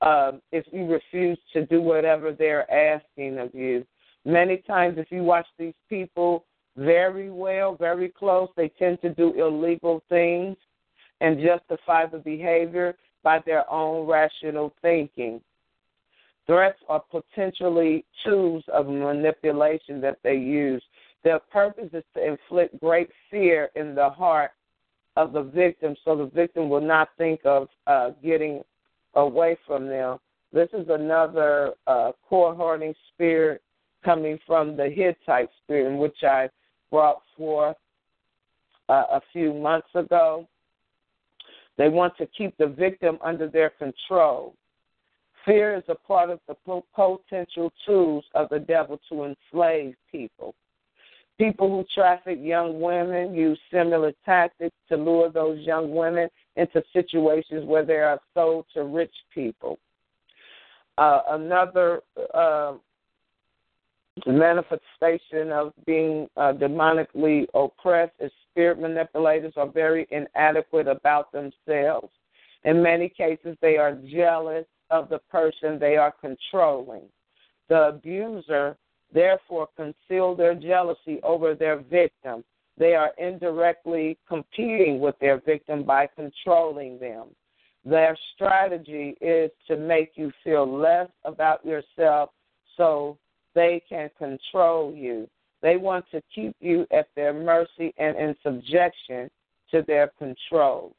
uh, 0.02 0.32
if 0.52 0.66
you 0.72 0.86
refuse 0.86 1.38
to 1.54 1.66
do 1.68 1.80
whatever 1.80 2.32
they're 2.32 2.70
asking 2.72 3.38
of 3.38 3.54
you. 3.54 3.86
Many 4.26 4.58
times, 4.58 4.98
if 4.98 5.12
you 5.12 5.24
watch 5.24 5.46
these 5.60 5.76
people 5.88 6.46
very 6.76 7.30
well, 7.30 7.76
very 7.76 8.10
close, 8.10 8.50
they 8.58 8.70
tend 8.80 9.00
to 9.02 9.14
do 9.14 9.34
illegal 9.40 10.02
things 10.10 10.58
and 11.22 11.40
justify 11.40 12.08
the 12.08 12.18
behavior 12.18 12.96
by 13.24 13.40
their 13.46 13.70
own 13.72 14.08
rational 14.08 14.74
thinking. 14.82 15.42
Threats 16.46 16.80
are 16.90 17.02
potentially 17.10 18.06
tools 18.26 18.64
of 18.68 18.88
manipulation 18.88 20.02
that 20.02 20.18
they 20.24 20.36
use. 20.36 20.84
Their 21.24 21.40
purpose 21.40 21.90
is 21.94 22.04
to 22.16 22.26
inflict 22.26 22.80
great 22.82 23.10
fear 23.32 23.70
in 23.76 23.96
the 23.96 24.10
heart 24.10 24.52
of 25.16 25.32
the 25.32 25.44
victim 25.44 25.96
so 26.04 26.16
the 26.16 26.26
victim 26.26 26.70
will 26.70 26.82
not 26.82 27.10
think 27.18 27.42
of 27.46 27.70
uh, 27.88 28.12
getting 28.24 28.62
away 29.14 29.58
from 29.66 29.88
them. 29.88 30.18
This 30.52 30.70
is 30.74 30.88
another 30.90 31.74
uh, 31.88 32.12
cohorting 32.30 32.94
spirit 33.14 33.62
coming 34.04 34.38
from 34.46 34.76
the 34.76 34.90
Hittite 34.90 35.50
spirit, 35.64 35.98
which 35.98 36.24
I 36.24 36.50
brought 36.92 37.22
forth 37.38 37.78
uh, 38.90 39.06
a 39.12 39.22
few 39.32 39.54
months 39.54 39.88
ago. 39.96 40.48
They 41.78 41.90
want 41.90 42.16
to 42.18 42.28
keep 42.28 42.56
the 42.58 42.68
victim 42.68 43.18
under 43.24 43.48
their 43.48 43.72
control. 43.72 44.54
Fear 45.46 45.76
is 45.76 45.84
a 45.88 45.96
part 45.96 46.30
of 46.30 46.40
the 46.48 46.56
potential 46.96 47.72
tools 47.86 48.24
of 48.34 48.48
the 48.50 48.60
devil 48.60 49.00
to 49.10 49.26
enslave 49.26 49.96
people. 50.12 50.56
People 51.38 51.70
who 51.70 51.84
traffic 51.94 52.38
young 52.42 52.80
women 52.80 53.34
use 53.34 53.60
similar 53.72 54.14
tactics 54.24 54.76
to 54.88 54.96
lure 54.96 55.30
those 55.30 55.60
young 55.66 55.94
women 55.94 56.30
into 56.56 56.84
situations 56.94 57.66
where 57.66 57.84
they 57.84 57.96
are 57.96 58.20
sold 58.34 58.66
to 58.74 58.84
rich 58.84 59.14
people. 59.34 59.80
Uh, 60.98 61.22
another 61.32 62.02
uh, 62.36 62.74
manifestation 64.28 65.52
of 65.52 65.74
being 65.86 66.28
uh, 66.38 66.54
demonically 66.54 67.46
oppressed 67.56 68.14
is 68.20 68.32
spirit 68.54 68.80
manipulators 68.80 69.54
are 69.58 69.68
very 69.68 70.08
inadequate 70.12 70.88
about 70.88 71.32
themselves. 71.32 72.10
In 72.64 72.82
many 72.82 73.10
cases, 73.10 73.58
they 73.62 73.78
are 73.78 73.98
jealous 74.10 74.66
of 74.90 75.10
the 75.10 75.20
person 75.32 75.80
they 75.80 75.98
are 75.98 76.14
controlling. 76.22 77.04
The 77.68 77.88
abuser 77.88 78.78
therefore 79.12 79.68
conceal 79.76 80.36
their 80.36 80.54
jealousy 80.54 81.20
over 81.24 81.56
their 81.56 81.80
victim. 81.80 82.44
They 82.78 82.94
are 82.94 83.12
indirectly 83.18 84.18
competing 84.28 85.00
with 85.00 85.16
their 85.20 85.40
victim 85.40 85.84
by 85.84 86.08
controlling 86.16 87.00
them. 87.00 87.30
Their 87.86 88.18
strategy 88.34 89.18
is 89.20 89.52
to 89.68 89.76
make 89.76 90.12
you 90.16 90.32
feel 90.44 90.66
less 90.66 91.10
about 91.26 91.66
yourself 91.66 92.30
so 92.78 93.18
they 93.56 93.82
can 93.90 94.10
control 94.18 94.94
you. 94.94 95.28
They 95.64 95.78
want 95.78 96.06
to 96.12 96.22
keep 96.36 96.56
you 96.60 96.86
at 96.92 97.08
their 97.16 97.34
mercy 97.34 97.94
and 97.98 98.18
in 98.18 98.36
subjection 98.44 99.32
to 99.72 99.82
their 99.88 100.12
control. 100.20 100.94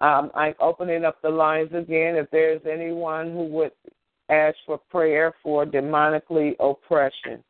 Um, 0.00 0.30
I'm 0.34 0.54
opening 0.60 1.04
up 1.04 1.20
the 1.20 1.28
lines 1.28 1.70
again. 1.74 2.16
If 2.16 2.30
there's 2.30 2.62
anyone 2.68 3.32
who 3.32 3.44
would 3.44 3.72
ask 4.30 4.56
for 4.64 4.78
prayer 4.90 5.34
for 5.42 5.66
demonically 5.66 6.54
oppression, 6.58 7.44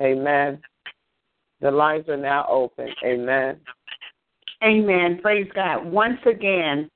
amen. 0.00 0.60
The 1.60 1.70
lines 1.70 2.08
are 2.08 2.16
now 2.16 2.46
open. 2.48 2.88
Amen. 3.04 3.60
Amen. 4.62 5.18
Praise 5.20 5.50
God. 5.54 5.84
Once 5.84 6.20
again, 6.24 6.90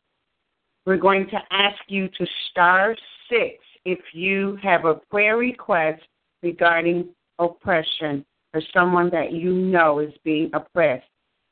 we're 0.86 0.96
going 0.96 1.28
to 1.28 1.38
ask 1.50 1.78
you 1.88 2.08
to 2.08 2.26
star 2.50 2.96
six 3.28 3.62
if 3.84 3.98
you 4.14 4.58
have 4.62 4.86
a 4.86 4.94
prayer 4.94 5.36
request 5.36 6.02
regarding 6.42 7.08
oppression 7.38 8.24
or 8.55 8.62
someone 8.72 9.11
that 9.11 9.33
you 9.33 9.53
know 9.53 9.98
is 9.98 10.12
being 10.24 10.51
oppressed. 10.55 11.07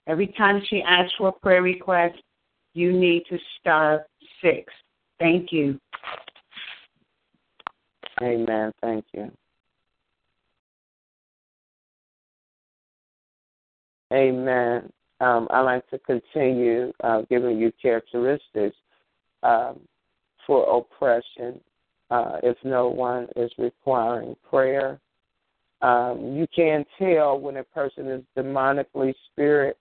Every 0.06 0.28
time 0.28 0.62
she 0.68 0.82
asks 0.82 1.14
for 1.18 1.28
a 1.28 1.32
prayer 1.32 1.62
request, 1.62 2.16
you 2.74 2.92
need 2.92 3.24
to 3.28 3.38
star 3.60 4.06
six. 4.42 4.72
Thank 5.18 5.52
you. 5.52 5.80
Amen. 8.22 8.72
Thank 8.80 9.04
you. 9.12 9.30
Amen. 14.12 14.90
Um, 15.20 15.48
I 15.50 15.60
like 15.60 15.88
to 15.90 15.98
continue 15.98 16.92
uh, 17.02 17.22
giving 17.28 17.58
you 17.58 17.72
characteristics 17.80 18.76
um, 19.42 19.80
for 20.46 20.78
oppression 20.78 21.60
uh, 22.10 22.36
if 22.42 22.56
no 22.62 22.88
one 22.88 23.26
is 23.36 23.50
requiring 23.58 24.36
prayer. 24.48 25.00
Um, 25.82 26.34
you 26.34 26.46
can 26.54 26.84
tell 26.98 27.38
when 27.38 27.58
a 27.58 27.64
person 27.64 28.08
is 28.08 28.22
demonically 28.36 29.14
spirit 29.30 29.78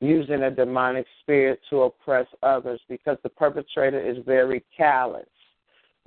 using 0.00 0.42
a 0.42 0.50
demonic 0.50 1.06
spirit 1.20 1.60
to 1.70 1.82
oppress 1.82 2.26
others 2.42 2.80
because 2.88 3.16
the 3.22 3.28
perpetrator 3.28 4.00
is 4.00 4.16
very 4.26 4.64
callous. 4.76 5.26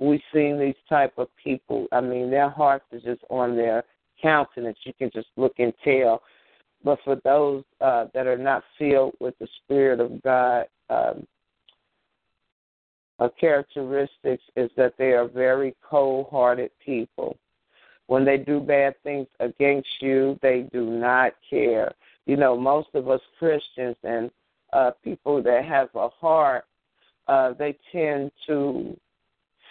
We've 0.00 0.20
seen 0.32 0.58
these 0.58 0.74
type 0.88 1.14
of 1.16 1.28
people. 1.42 1.86
I 1.92 2.00
mean, 2.00 2.30
their 2.30 2.50
hearts 2.50 2.84
is 2.92 3.02
just 3.04 3.22
on 3.30 3.56
their 3.56 3.84
countenance. 4.20 4.78
You 4.84 4.92
can 4.98 5.10
just 5.14 5.28
look 5.36 5.54
and 5.58 5.72
tell. 5.84 6.22
But 6.82 6.98
for 7.04 7.16
those 7.24 7.62
uh, 7.80 8.06
that 8.12 8.26
are 8.26 8.36
not 8.36 8.64
filled 8.78 9.14
with 9.20 9.34
the 9.38 9.48
Spirit 9.62 10.00
of 10.00 10.20
God, 10.22 10.66
um, 10.90 11.26
characteristics 13.40 14.42
is 14.56 14.70
that 14.76 14.94
they 14.98 15.12
are 15.12 15.28
very 15.28 15.74
cold 15.88 16.26
hearted 16.30 16.70
people. 16.84 17.36
When 18.06 18.24
they 18.24 18.36
do 18.36 18.60
bad 18.60 18.94
things 19.02 19.26
against 19.40 19.88
you, 20.00 20.38
they 20.42 20.68
do 20.72 20.84
not 20.84 21.34
care. 21.48 21.92
You 22.26 22.36
know, 22.36 22.56
most 22.56 22.88
of 22.94 23.08
us 23.08 23.20
Christians 23.38 23.96
and 24.02 24.30
uh, 24.72 24.90
people 25.02 25.42
that 25.42 25.64
have 25.64 25.88
a 25.94 26.08
heart, 26.08 26.64
uh, 27.28 27.52
they 27.58 27.76
tend 27.92 28.30
to 28.46 28.96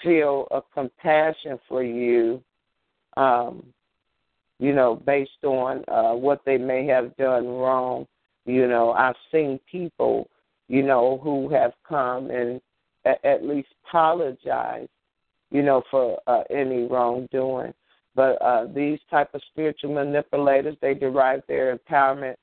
feel 0.02 0.48
a 0.52 0.62
compassion 0.74 1.60
for 1.68 1.84
you, 1.84 2.44
um, 3.18 3.64
you 4.60 4.74
know, 4.74 4.96
based 4.96 5.44
on 5.44 5.84
uh, 5.88 6.14
what 6.14 6.42
they 6.46 6.58
may 6.58 6.86
have 6.88 7.16
done 7.18 7.48
wrong. 7.48 8.08
You 8.46 8.68
know, 8.68 8.92
I've 8.92 9.16
seen 9.32 9.60
people, 9.72 10.30
you 10.68 10.84
know, 10.84 11.20
who 11.24 11.50
have 11.50 11.74
come 11.88 12.30
and 12.30 12.60
at, 13.06 13.44
least 13.44 13.70
apologize, 13.86 14.88
you 15.52 15.62
know, 15.62 15.84
for 15.92 16.20
uh, 16.28 16.44
any 16.50 16.84
wrongdoing. 16.84 17.74
But 18.16 18.42
uh, 18.42 18.68
these 18.74 19.00
type 19.10 19.34
of 19.34 19.42
spiritual 19.52 19.96
manipulators, 19.96 20.78
they 20.82 20.94
derive 20.94 21.42
their 21.48 21.76
empowerment 21.76 22.36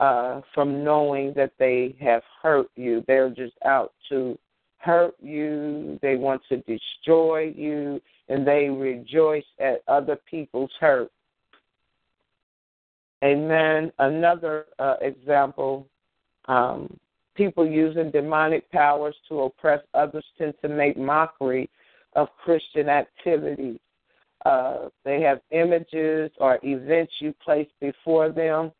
uh, 0.00 0.40
from 0.54 0.82
knowing 0.82 1.32
that 1.34 1.52
they 1.58 1.94
have 2.00 2.22
hurt 2.42 2.68
you. 2.74 3.04
They're 3.06 3.30
just 3.30 3.54
out 3.64 3.92
to 4.08 4.38
hurt 4.78 5.14
you. 5.20 5.98
They 6.02 6.16
want 6.16 6.42
to 6.48 6.56
destroy 6.58 7.52
you, 7.56 8.00
and 8.28 8.46
they 8.46 8.68
rejoice 8.68 9.44
at 9.60 9.82
other 9.88 10.18
people's 10.28 10.72
hurt. 10.80 11.10
Amen. 13.22 13.92
Another 13.98 14.66
uh, 14.78 14.96
example 15.00 15.86
um, 16.46 16.98
people 17.34 17.66
using 17.66 18.10
demonic 18.10 18.70
powers 18.70 19.14
to 19.28 19.42
oppress 19.42 19.80
others 19.94 20.24
tend 20.38 20.54
to 20.62 20.68
make 20.68 20.96
mockery 20.96 21.70
of 22.14 22.28
Christian 22.44 22.88
activities. 22.88 23.78
Uh, 24.44 24.88
they 25.04 25.22
have 25.22 25.40
images 25.50 26.30
or 26.38 26.58
events 26.62 27.12
you 27.20 27.34
place 27.44 27.68
before 27.80 28.30
them. 28.30 28.70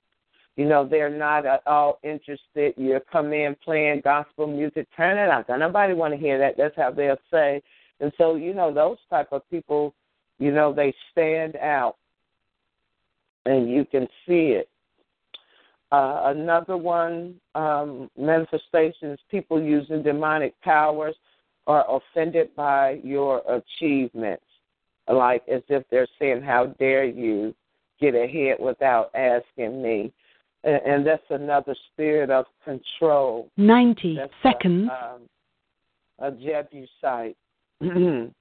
You 0.57 0.66
know, 0.66 0.87
they're 0.87 1.11
not 1.11 1.46
at 1.46 1.66
all 1.66 1.98
interested. 2.05 2.74
You 2.77 3.00
come 3.11 3.33
in 3.33 3.57
playing 3.64 4.03
gospel 4.05 4.46
music, 4.46 4.87
turn 4.96 5.18
it 5.18 5.29
out. 5.31 5.46
Nobody 5.48 5.94
want 5.94 6.14
to 6.14 6.20
hear 6.20 6.38
that. 6.38 6.57
That's 6.57 6.77
how 6.77 6.90
they'll 6.90 7.16
say. 7.31 7.62
And 8.00 8.12
so, 8.18 8.37
you 8.37 8.55
know, 8.55 8.72
those 8.72 8.98
type 9.11 9.29
of 9.33 9.48
people, 9.50 9.94
you 10.38 10.53
know, 10.53 10.72
they 10.72 10.94
stand 11.11 11.57
out, 11.57 11.96
and 13.46 13.70
you 13.70 13.85
can 13.85 14.07
see 14.27 14.50
it. 14.50 14.68
Uh, 15.90 16.22
another 16.27 16.77
one, 16.77 17.37
um, 17.55 18.11
manifestations, 18.18 19.18
people 19.31 19.62
using 19.62 20.03
demonic 20.03 20.61
powers 20.61 21.14
are 21.66 21.85
offended 21.88 22.55
by 22.57 23.00
your 23.05 23.42
achievements, 23.48 24.44
like 25.09 25.43
as 25.49 25.62
if 25.69 25.85
they're 25.90 26.07
saying, 26.19 26.43
How 26.43 26.67
dare 26.79 27.05
you 27.05 27.55
get 28.01 28.14
ahead 28.14 28.57
without 28.61 29.14
asking 29.14 29.83
me? 29.83 30.12
And, 30.64 30.81
and 30.87 31.07
that's 31.07 31.23
another 31.31 31.75
spirit 31.93 32.31
of 32.31 32.47
control. 32.64 33.51
90 33.57 34.17
that's 34.17 34.33
seconds. 34.43 34.88
A, 34.90 35.14
um, 35.14 35.23
a 36.19 36.31
Jebusite 36.31 37.37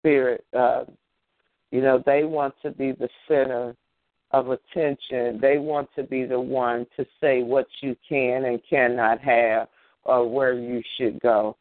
spirit. 0.00 0.44
Uh, 0.56 0.84
you 1.70 1.80
know, 1.80 2.02
they 2.04 2.24
want 2.24 2.54
to 2.62 2.70
be 2.70 2.92
the 2.92 3.08
center 3.26 3.74
of 4.30 4.50
attention. 4.50 5.38
They 5.40 5.58
want 5.58 5.88
to 5.96 6.02
be 6.02 6.24
the 6.24 6.40
one 6.40 6.86
to 6.96 7.06
say 7.20 7.42
what 7.42 7.66
you 7.80 7.96
can 8.08 8.44
and 8.44 8.60
cannot 8.68 9.20
have 9.20 9.68
or 10.04 10.28
where 10.28 10.54
you 10.54 10.82
should 10.96 11.20
go. 11.20 11.56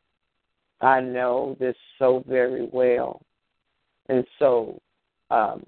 I 0.82 1.02
know 1.02 1.56
this 1.60 1.76
so 2.00 2.24
very 2.28 2.68
well. 2.72 3.22
And 4.10 4.26
so, 4.40 4.80
um, 5.32 5.66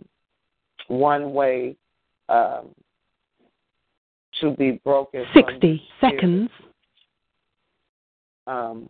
one 0.88 1.34
way 1.34 1.76
um, 2.30 2.70
to 4.42 4.52
be 4.52 4.80
broken. 4.84 5.26
60 5.34 5.82
seconds. 6.00 6.50
Um, 8.46 8.90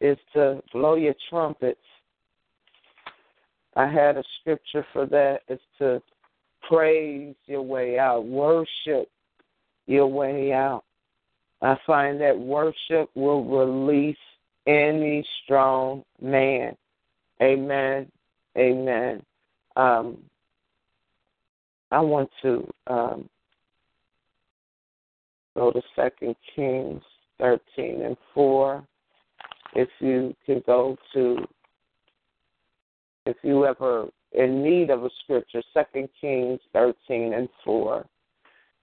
is 0.00 0.18
to 0.34 0.62
blow 0.72 0.96
your 0.96 1.14
trumpets. 1.30 1.80
I 3.74 3.86
had 3.86 4.16
a 4.16 4.22
scripture 4.40 4.86
for 4.92 5.06
that. 5.06 5.40
It's 5.48 5.62
to 5.78 6.02
praise 6.68 7.34
your 7.46 7.62
way 7.62 7.98
out, 7.98 8.26
worship 8.26 9.08
your 9.86 10.06
way 10.06 10.52
out. 10.52 10.84
I 11.64 11.78
find 11.86 12.20
that 12.20 12.38
worship 12.38 13.10
will 13.14 13.44
release 13.44 14.16
any 14.66 15.26
strong 15.42 16.04
man. 16.20 16.76
Amen. 17.42 18.10
Amen. 18.56 19.22
Um, 19.76 20.18
I 21.90 22.00
want 22.00 22.30
to 22.42 22.70
um, 22.86 23.28
go 25.54 25.70
to 25.70 25.80
Second 25.96 26.36
Kings 26.54 27.02
thirteen 27.38 28.02
and 28.02 28.16
four. 28.34 28.86
If 29.74 29.88
you 30.00 30.34
can 30.46 30.62
go 30.66 30.96
to, 31.14 31.38
if 33.26 33.36
you 33.42 33.64
ever 33.64 34.08
in 34.32 34.62
need 34.62 34.90
of 34.90 35.04
a 35.04 35.10
scripture, 35.22 35.62
Second 35.72 36.08
Kings 36.20 36.60
thirteen 36.72 37.32
and 37.34 37.48
four. 37.64 38.04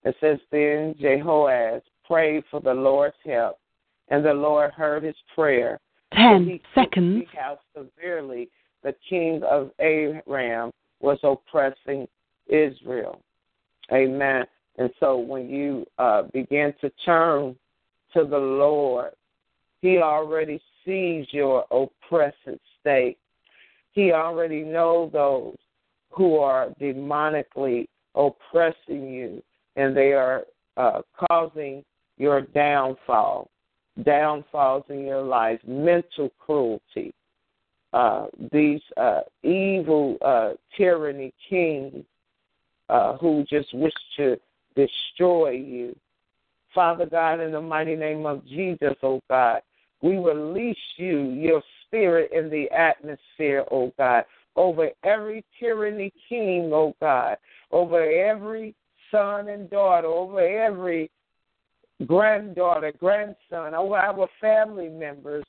It 0.04 0.15
says, 0.20 0.39
Then 0.52 0.96
Jehoaz 1.00 1.82
prayed 2.12 2.43
for 2.52 2.60
the 2.60 2.74
Lord's 2.74 3.15
help, 3.26 3.58
and 4.10 4.26
the 4.26 4.34
Lord 4.34 4.71
heard 4.71 5.02
his 5.02 5.15
prayer. 5.34 5.80
Ten 6.13 6.45
he 6.45 6.62
seconds. 6.76 7.24
See 7.24 7.38
how 7.38 7.58
severely 7.74 8.50
the 8.84 8.93
king 9.10 9.41
of 9.50 9.71
Aram 9.80 10.71
was 11.00 11.19
oppressing 11.24 12.10
Israel. 12.47 13.21
Amen. 13.93 14.43
And 14.78 14.89
so 15.00 15.17
when 15.17 15.50
you 15.50 15.86
uh, 16.00 16.24
begin 16.34 16.74
to 16.82 16.91
turn 17.06 17.56
to 18.13 18.26
the 18.26 18.38
Lord, 18.38 19.12
He 19.82 20.00
already 20.00 20.62
sees 20.84 21.28
your 21.32 21.65
oppressive 21.71 22.60
state. 22.82 23.17
He 23.93 24.12
already 24.12 24.63
knows 24.63 25.13
those 25.13 25.56
who 26.10 26.39
are 26.39 26.71
demonically 26.82 27.88
oppressing 28.15 29.08
you, 29.10 29.41
and 29.78 29.95
they 29.95 30.12
are 30.12 30.43
uh, 30.76 31.02
causing 31.30 31.86
your 32.22 32.42
downfall, 32.42 33.50
downfalls 34.04 34.84
in 34.90 35.00
your 35.06 35.24
life, 35.24 35.60
mental 35.68 36.30
cruelty. 36.40 37.14
Uh, 37.94 38.28
these 38.54 38.80
uh, 38.96 39.22
evil 39.44 40.18
uh, 40.24 40.52
tyranny 40.78 41.34
kings 41.50 42.06
uh, 42.90 43.18
who 43.18 43.44
just 43.50 43.74
wish 43.74 43.94
to 44.16 44.38
destroy 44.76 45.50
you. 45.50 45.96
Father 46.76 47.08
God, 47.08 47.40
in 47.40 47.52
the 47.52 47.60
mighty 47.60 47.96
name 47.96 48.26
of 48.26 48.46
Jesus, 48.48 48.96
oh 49.02 49.20
God, 49.28 49.62
we 50.04 50.18
release 50.18 50.78
you, 50.98 51.32
your 51.32 51.62
spirit 51.86 52.32
in 52.32 52.50
the 52.50 52.70
atmosphere, 52.70 53.66
oh 53.72 53.92
God, 53.98 54.26
over 54.56 54.90
every 55.04 55.44
tyranny 55.60 56.14
king, 56.30 56.70
oh 56.72 56.96
God, 57.02 57.38
over 57.72 58.04
every 58.04 58.76
son 59.10 59.50
and 59.50 59.70
daughter, 59.72 60.08
over 60.08 60.40
every 60.40 61.10
granddaughter, 62.06 62.94
grandson, 63.00 63.74
over 63.74 63.96
our 63.96 64.28
family 64.40 64.90
members, 64.90 65.44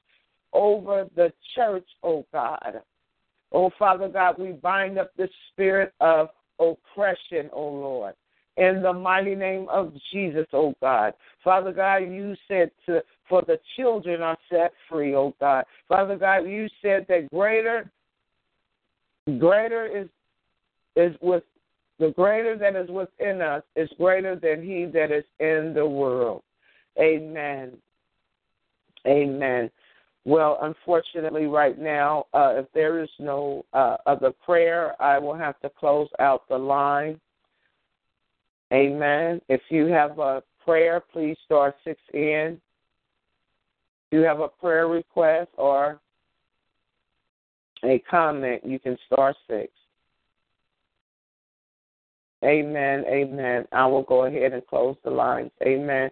over 0.53 1.07
the 1.17 1.33
church, 1.55 1.87
oh 2.03 2.27
God. 2.33 2.83
Oh 3.53 3.71
Father 3.79 4.09
God, 4.09 4.37
we 4.39 4.53
bind 4.53 4.99
up 4.99 5.11
the 5.17 5.29
spirit 5.51 5.93
of 6.01 6.29
oppression, 6.59 7.51
oh 7.53 7.69
Lord. 7.69 8.15
In 8.59 8.83
the 8.83 8.93
mighty 8.93 9.35
name 9.35 9.67
of 9.71 9.95
Jesus, 10.13 10.47
oh 10.53 10.75
God. 10.81 11.15
Father 11.43 11.73
God, 11.73 11.99
you 11.99 12.35
said 12.49 12.71
to 12.87 13.03
for 13.29 13.43
the 13.43 13.59
children 13.77 14.21
are 14.21 14.37
set 14.51 14.73
free, 14.89 15.15
oh 15.15 15.35
God. 15.41 15.65
Father 15.89 16.17
God, 16.17 16.41
you 16.41 16.69
said 16.83 17.07
that 17.09 17.31
greater 17.31 17.91
greater 19.39 19.87
is 19.87 20.09
is 20.97 21.17
with 21.23 21.45
the 22.03 22.11
greater 22.11 22.59
that 22.59 22.75
is 22.75 22.91
within 22.91 23.41
us 23.41 23.63
is 23.77 23.89
greater 23.97 24.35
than 24.35 24.61
he 24.61 24.87
that 24.87 25.13
is 25.13 25.23
in 25.39 25.73
the 25.73 25.87
world. 25.87 26.43
Amen. 26.99 27.75
Amen. 29.07 29.71
Well, 30.25 30.59
unfortunately, 30.63 31.47
right 31.47 31.79
now, 31.79 32.27
uh, 32.35 32.55
if 32.57 32.67
there 32.75 33.01
is 33.05 33.09
no 33.21 33.65
uh, 33.73 33.99
other 34.05 34.33
prayer, 34.45 35.01
I 35.01 35.21
will 35.21 35.37
have 35.37 35.61
to 35.61 35.71
close 35.71 36.09
out 36.19 36.49
the 36.49 36.59
line. 36.59 37.21
Amen. 38.73 39.41
If 39.49 39.61
you 39.69 39.87
have 39.87 40.19
a 40.19 40.43
prayer, 40.65 41.05
please 41.13 41.37
star 41.45 41.73
six 41.85 42.01
in. 42.13 42.61
If 44.11 44.19
you 44.19 44.21
have 44.23 44.41
a 44.41 44.49
prayer 44.49 44.89
request 44.89 45.51
or 45.57 46.01
a 47.85 48.03
comment, 48.11 48.63
you 48.67 48.81
can 48.81 48.99
star 49.07 49.37
six. 49.49 49.71
Amen. 52.45 53.05
Amen. 53.07 53.67
I 53.73 53.87
will 53.87 54.03
go 54.03 54.25
ahead 54.25 54.53
and 54.53 54.67
close 54.67 54.97
the 55.05 55.11
lines. 55.11 55.51
Amen. 55.63 56.11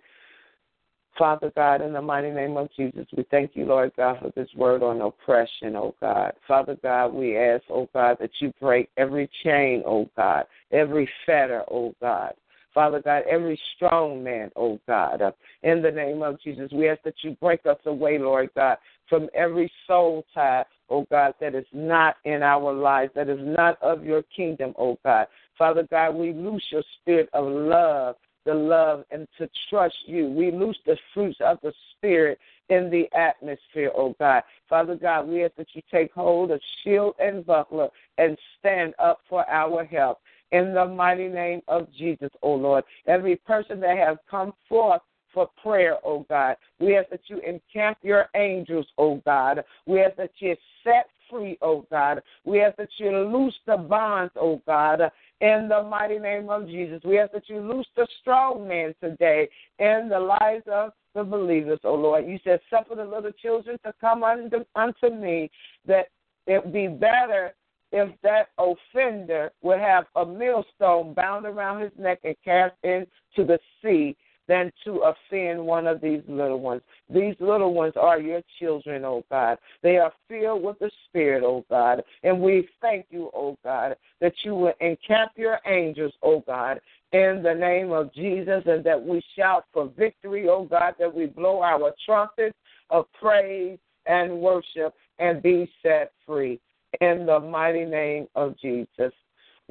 Father 1.19 1.53
God, 1.55 1.83
in 1.83 1.93
the 1.93 2.01
mighty 2.01 2.31
name 2.31 2.57
of 2.57 2.69
Jesus, 2.75 3.07
we 3.17 3.25
thank 3.31 3.51
you, 3.55 3.67
Lord 3.67 3.93
God, 3.97 4.19
for 4.23 4.31
this 4.35 4.49
word 4.57 4.83
on 4.83 5.03
oppression, 5.03 5.77
oh 5.77 5.95
God. 6.01 6.33
Father 6.47 6.79
God, 6.83 7.09
we 7.09 7.37
ask, 7.37 7.65
oh 7.69 7.89
God, 7.93 8.17
that 8.21 8.31
you 8.41 8.53
break 8.61 8.89
every 8.97 9.29
chain, 9.45 9.83
oh 9.87 10.09
God, 10.17 10.45
every 10.73 11.09
fetter, 11.27 11.63
oh 11.71 11.95
God. 12.01 12.33
Father 12.73 13.03
God, 13.03 13.25
every 13.29 13.61
strong 13.77 14.23
man, 14.23 14.51
oh 14.57 14.79
God, 14.87 15.21
in 15.63 15.83
the 15.83 15.91
name 15.91 16.23
of 16.23 16.41
Jesus, 16.41 16.71
we 16.73 16.89
ask 16.89 17.03
that 17.03 17.15
you 17.23 17.37
break 17.41 17.67
us 17.67 17.79
away, 17.85 18.19
Lord 18.19 18.49
God, 18.55 18.79
from 19.09 19.29
every 19.35 19.71
soul 19.87 20.25
tie, 20.33 20.65
oh 20.89 21.05
God, 21.11 21.35
that 21.41 21.55
is 21.55 21.67
not 21.73 22.17
in 22.25 22.43
our 22.43 22.73
lives, 22.73 23.13
that 23.17 23.29
is 23.29 23.41
not 23.43 23.77
of 23.83 24.05
your 24.05 24.23
kingdom, 24.35 24.73
oh 24.79 24.97
God. 25.05 25.27
Father 25.61 25.87
God, 25.91 26.15
we 26.15 26.33
loose 26.33 26.65
your 26.73 26.83
spirit 27.03 27.29
of 27.35 27.47
love 27.47 28.17
the 28.47 28.55
love 28.55 29.05
and 29.11 29.29
to 29.39 29.49
trust 29.69 29.97
you. 30.07 30.29
We 30.29 30.51
loose 30.51 30.79
the 30.87 30.97
fruits 31.13 31.39
of 31.41 31.59
the 31.63 31.73
Spirit 31.93 32.39
in 32.71 32.89
the 32.89 33.07
atmosphere, 33.15 33.93
oh 33.95 34.17
God. 34.19 34.43
Father 34.69 34.97
God, 34.97 35.29
we 35.29 35.45
ask 35.45 35.55
that 35.57 35.69
you 35.75 35.83
take 35.91 36.13
hold 36.13 36.51
of 36.51 36.61
shield 36.83 37.15
and 37.19 37.45
buckler 37.45 37.89
and 38.19 38.39
stand 38.59 38.95
up 38.99 39.21
for 39.29 39.49
our 39.49 39.85
help. 39.85 40.21
In 40.53 40.73
the 40.73 40.87
mighty 40.87 41.29
name 41.29 41.61
of 41.69 41.93
Jesus, 41.93 42.31
oh 42.43 42.55
Lord. 42.55 42.85
Every 43.07 43.37
person 43.37 43.81
that 43.81 43.99
has 43.99 44.17
come 44.29 44.55
forth 44.69 45.03
for 45.33 45.49
prayer, 45.63 45.97
oh 46.05 46.27
God. 46.29 46.57
We 46.79 46.97
ask 46.97 47.11
that 47.11 47.21
you 47.27 47.41
encamp 47.41 47.99
your 48.03 48.27
angels, 48.35 48.87
oh 48.99 49.23
God. 49.25 49.65
We 49.87 50.01
ask 50.01 50.17
that 50.17 50.33
you 50.39 50.57
set 50.85 51.07
free, 51.31 51.59
oh 51.63 51.87
God. 51.91 52.23
We 52.45 52.61
ask 52.61 52.77
that 52.77 52.89
you 52.99 53.11
loose 53.11 53.55
the 53.67 53.77
bonds, 53.77 54.33
oh 54.37 54.61
God, 54.67 55.01
in 55.41 55.69
the 55.69 55.83
mighty 55.83 56.19
name 56.19 56.51
of 56.51 56.67
Jesus. 56.67 57.01
We 57.05 57.19
ask 57.19 57.33
that 57.33 57.49
you 57.49 57.61
loose 57.61 57.87
the 57.97 58.07
strong 58.21 58.67
man 58.67 58.95
today 59.03 59.49
in 59.79 60.09
the 60.11 60.19
lives 60.19 60.65
of 60.71 60.93
the 61.15 61.25
believers, 61.25 61.81
oh 61.85 61.95
Lord. 61.95 62.27
You 62.27 62.39
said, 62.45 62.61
Suffer 62.71 62.95
the 62.95 63.05
little 63.05 63.33
children 63.33 63.79
to 63.85 63.95
come 64.01 64.25
unto, 64.25 64.65
unto 64.75 65.11
me, 65.11 65.51
that 65.87 66.07
it 66.47 66.73
be 66.73 66.89
better 66.89 67.55
if 67.93 68.09
that 68.23 68.49
offender 68.59 69.51
would 69.63 69.81
have 69.81 70.05
a 70.17 70.25
millstone 70.25 71.13
bound 71.15 71.45
around 71.45 71.83
his 71.83 71.93
neck 71.99 72.21
and 72.25 72.37
cast 72.45 72.75
into 72.85 73.07
the 73.37 73.59
sea 73.83 74.17
than 74.51 74.73
to 74.83 75.05
offend 75.05 75.65
one 75.65 75.87
of 75.87 76.01
these 76.01 76.23
little 76.27 76.59
ones. 76.59 76.83
These 77.09 77.37
little 77.39 77.73
ones 77.73 77.93
are 77.97 78.19
your 78.19 78.43
children, 78.59 79.05
oh 79.05 79.23
God. 79.31 79.59
They 79.81 79.99
are 79.99 80.13
filled 80.29 80.65
with 80.65 80.77
the 80.81 80.91
Spirit, 81.07 81.45
oh 81.47 81.65
God. 81.71 82.03
And 82.25 82.41
we 82.41 82.69
thank 82.83 83.07
you, 83.11 83.31
oh 83.33 83.57
God, 83.63 83.95
that 84.21 84.33
you 84.43 84.57
will 84.57 84.73
encamp 84.81 85.31
your 85.37 85.61
angels, 85.67 86.13
oh 86.25 86.43
God, 86.49 86.81
in 87.13 87.43
the 87.45 87.55
name 87.55 87.93
of 87.93 88.13
Jesus, 88.13 88.65
and 88.67 88.83
that 88.83 89.01
we 89.01 89.23
shout 89.39 89.67
for 89.73 89.89
victory, 89.97 90.49
oh 90.49 90.65
God, 90.65 90.97
that 90.99 91.15
we 91.15 91.27
blow 91.27 91.63
our 91.63 91.95
trumpets 92.05 92.59
of 92.91 93.07
praise 93.13 93.79
and 94.07 94.41
worship 94.41 94.95
and 95.21 95.41
be 95.41 95.71
set 95.81 96.11
free. 96.27 96.59
In 97.01 97.25
the 97.25 97.39
mighty 97.39 97.85
name 97.85 98.27
of 98.35 98.59
Jesus. 98.59 99.13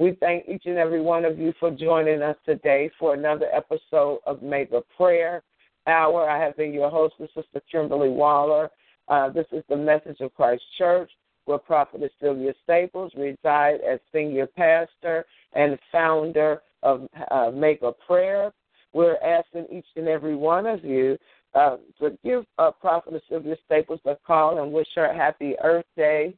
We 0.00 0.16
thank 0.18 0.48
each 0.48 0.62
and 0.64 0.78
every 0.78 1.02
one 1.02 1.26
of 1.26 1.38
you 1.38 1.52
for 1.60 1.70
joining 1.70 2.22
us 2.22 2.36
today 2.46 2.90
for 2.98 3.12
another 3.12 3.48
episode 3.52 4.20
of 4.24 4.42
Mega 4.42 4.80
Prayer 4.96 5.42
Hour. 5.86 6.26
I 6.26 6.42
have 6.42 6.56
been 6.56 6.72
your 6.72 6.88
host, 6.88 7.16
Sister 7.18 7.60
Kimberly 7.70 8.08
Waller. 8.08 8.70
Uh, 9.08 9.28
this 9.28 9.44
is 9.52 9.62
the 9.68 9.76
message 9.76 10.16
of 10.20 10.34
Christ 10.34 10.62
Church. 10.78 11.10
where 11.44 11.58
Prophetess 11.58 12.12
Sylvia 12.18 12.54
Staples 12.64 13.12
resides 13.14 13.82
as 13.86 14.00
senior 14.10 14.46
pastor 14.46 15.26
and 15.52 15.78
founder 15.92 16.62
of 16.82 17.06
uh, 17.30 17.50
Mega 17.52 17.92
Prayer. 18.06 18.52
We're 18.94 19.18
asking 19.18 19.66
each 19.70 19.86
and 19.96 20.08
every 20.08 20.34
one 20.34 20.64
of 20.64 20.82
you 20.82 21.18
uh, 21.54 21.76
to 22.00 22.16
give 22.24 22.46
uh, 22.56 22.70
Prophetess 22.70 23.22
Sylvia 23.28 23.56
Staples 23.66 24.00
a 24.06 24.16
call 24.26 24.62
and 24.62 24.72
wish 24.72 24.88
her 24.94 25.04
a 25.04 25.14
happy 25.14 25.56
Earth 25.62 25.84
Day 25.94 26.32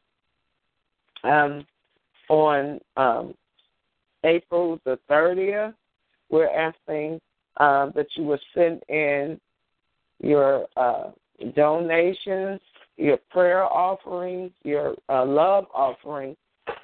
um, 1.23 1.65
on 2.29 2.81
um, 2.97 3.35
April 4.25 4.81
the 4.85 4.99
30th. 5.11 5.75
We're 6.31 6.49
asking 6.49 7.21
uh, 7.59 7.91
that 7.95 8.07
you 8.17 8.25
will 8.25 8.39
send 8.55 8.83
in 8.89 9.39
your 10.21 10.67
uh, 10.77 11.11
donations, 11.55 12.61
your 12.97 13.19
prayer 13.31 13.65
offerings, 13.65 14.51
your 14.63 14.95
uh, 15.09 15.25
love 15.25 15.67
offering 15.75 16.37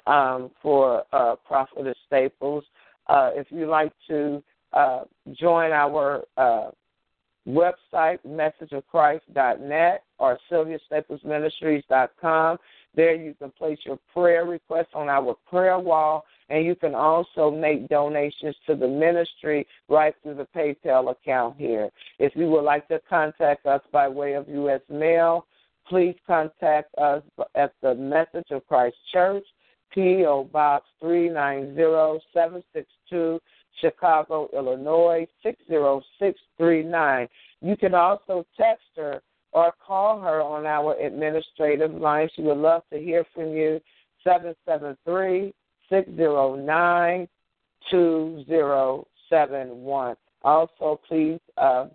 um, 0.07 0.51
for 0.61 1.03
uh, 1.13 1.35
Prophetess 1.47 1.95
Staples. 2.07 2.63
Uh, 3.07 3.29
if 3.33 3.47
you'd 3.49 3.69
like 3.69 3.93
to 4.07 4.43
uh, 4.73 5.03
join 5.33 5.71
our 5.71 6.23
uh, 6.37 6.69
website, 7.47 8.19
messageofchrist.net 8.27 10.03
or 10.19 10.37
sylviastaplesministries.com, 10.51 12.57
there 12.95 13.15
you 13.15 13.33
can 13.35 13.51
place 13.51 13.77
your 13.85 13.99
prayer 14.13 14.45
request 14.45 14.89
on 14.93 15.09
our 15.09 15.35
prayer 15.49 15.79
wall, 15.79 16.25
and 16.49 16.65
you 16.65 16.75
can 16.75 16.95
also 16.95 17.51
make 17.51 17.89
donations 17.89 18.55
to 18.67 18.75
the 18.75 18.87
ministry 18.87 19.67
right 19.87 20.15
through 20.21 20.35
the 20.35 20.47
PayPal 20.55 21.11
account 21.11 21.57
here. 21.57 21.89
If 22.17 22.33
you 22.35 22.47
would 22.47 22.63
like 22.63 22.87
to 22.87 23.01
contact 23.09 23.65
us 23.65 23.81
by 23.91 24.07
way 24.07 24.33
of 24.33 24.47
U.S. 24.49 24.81
mail, 24.89 25.45
please 25.87 26.15
contact 26.25 26.95
us 26.97 27.21
at 27.55 27.73
the 27.81 27.93
Message 27.95 28.51
of 28.51 28.65
Christ 28.67 28.95
Church, 29.11 29.45
P.O. 29.93 30.45
Box 30.45 30.85
390762, 31.01 33.39
Chicago, 33.81 34.47
Illinois 34.53 35.27
60639. 35.43 37.27
You 37.61 37.75
can 37.77 37.93
also 37.95 38.45
text 38.57 38.85
her 38.95 39.21
or 39.51 39.73
call 39.85 40.21
her 40.21 40.41
on 40.41 40.65
our 40.65 40.97
administrative 40.99 41.93
line. 41.93 42.29
She 42.35 42.43
would 42.43 42.57
love 42.57 42.83
to 42.93 42.99
hear 42.99 43.25
from 43.33 43.49
you. 43.49 43.81
773 44.23 45.53
609 45.89 47.27
2071. 47.89 50.15
Also, 50.43 50.99
please 51.07 51.39
uh, 51.57 51.87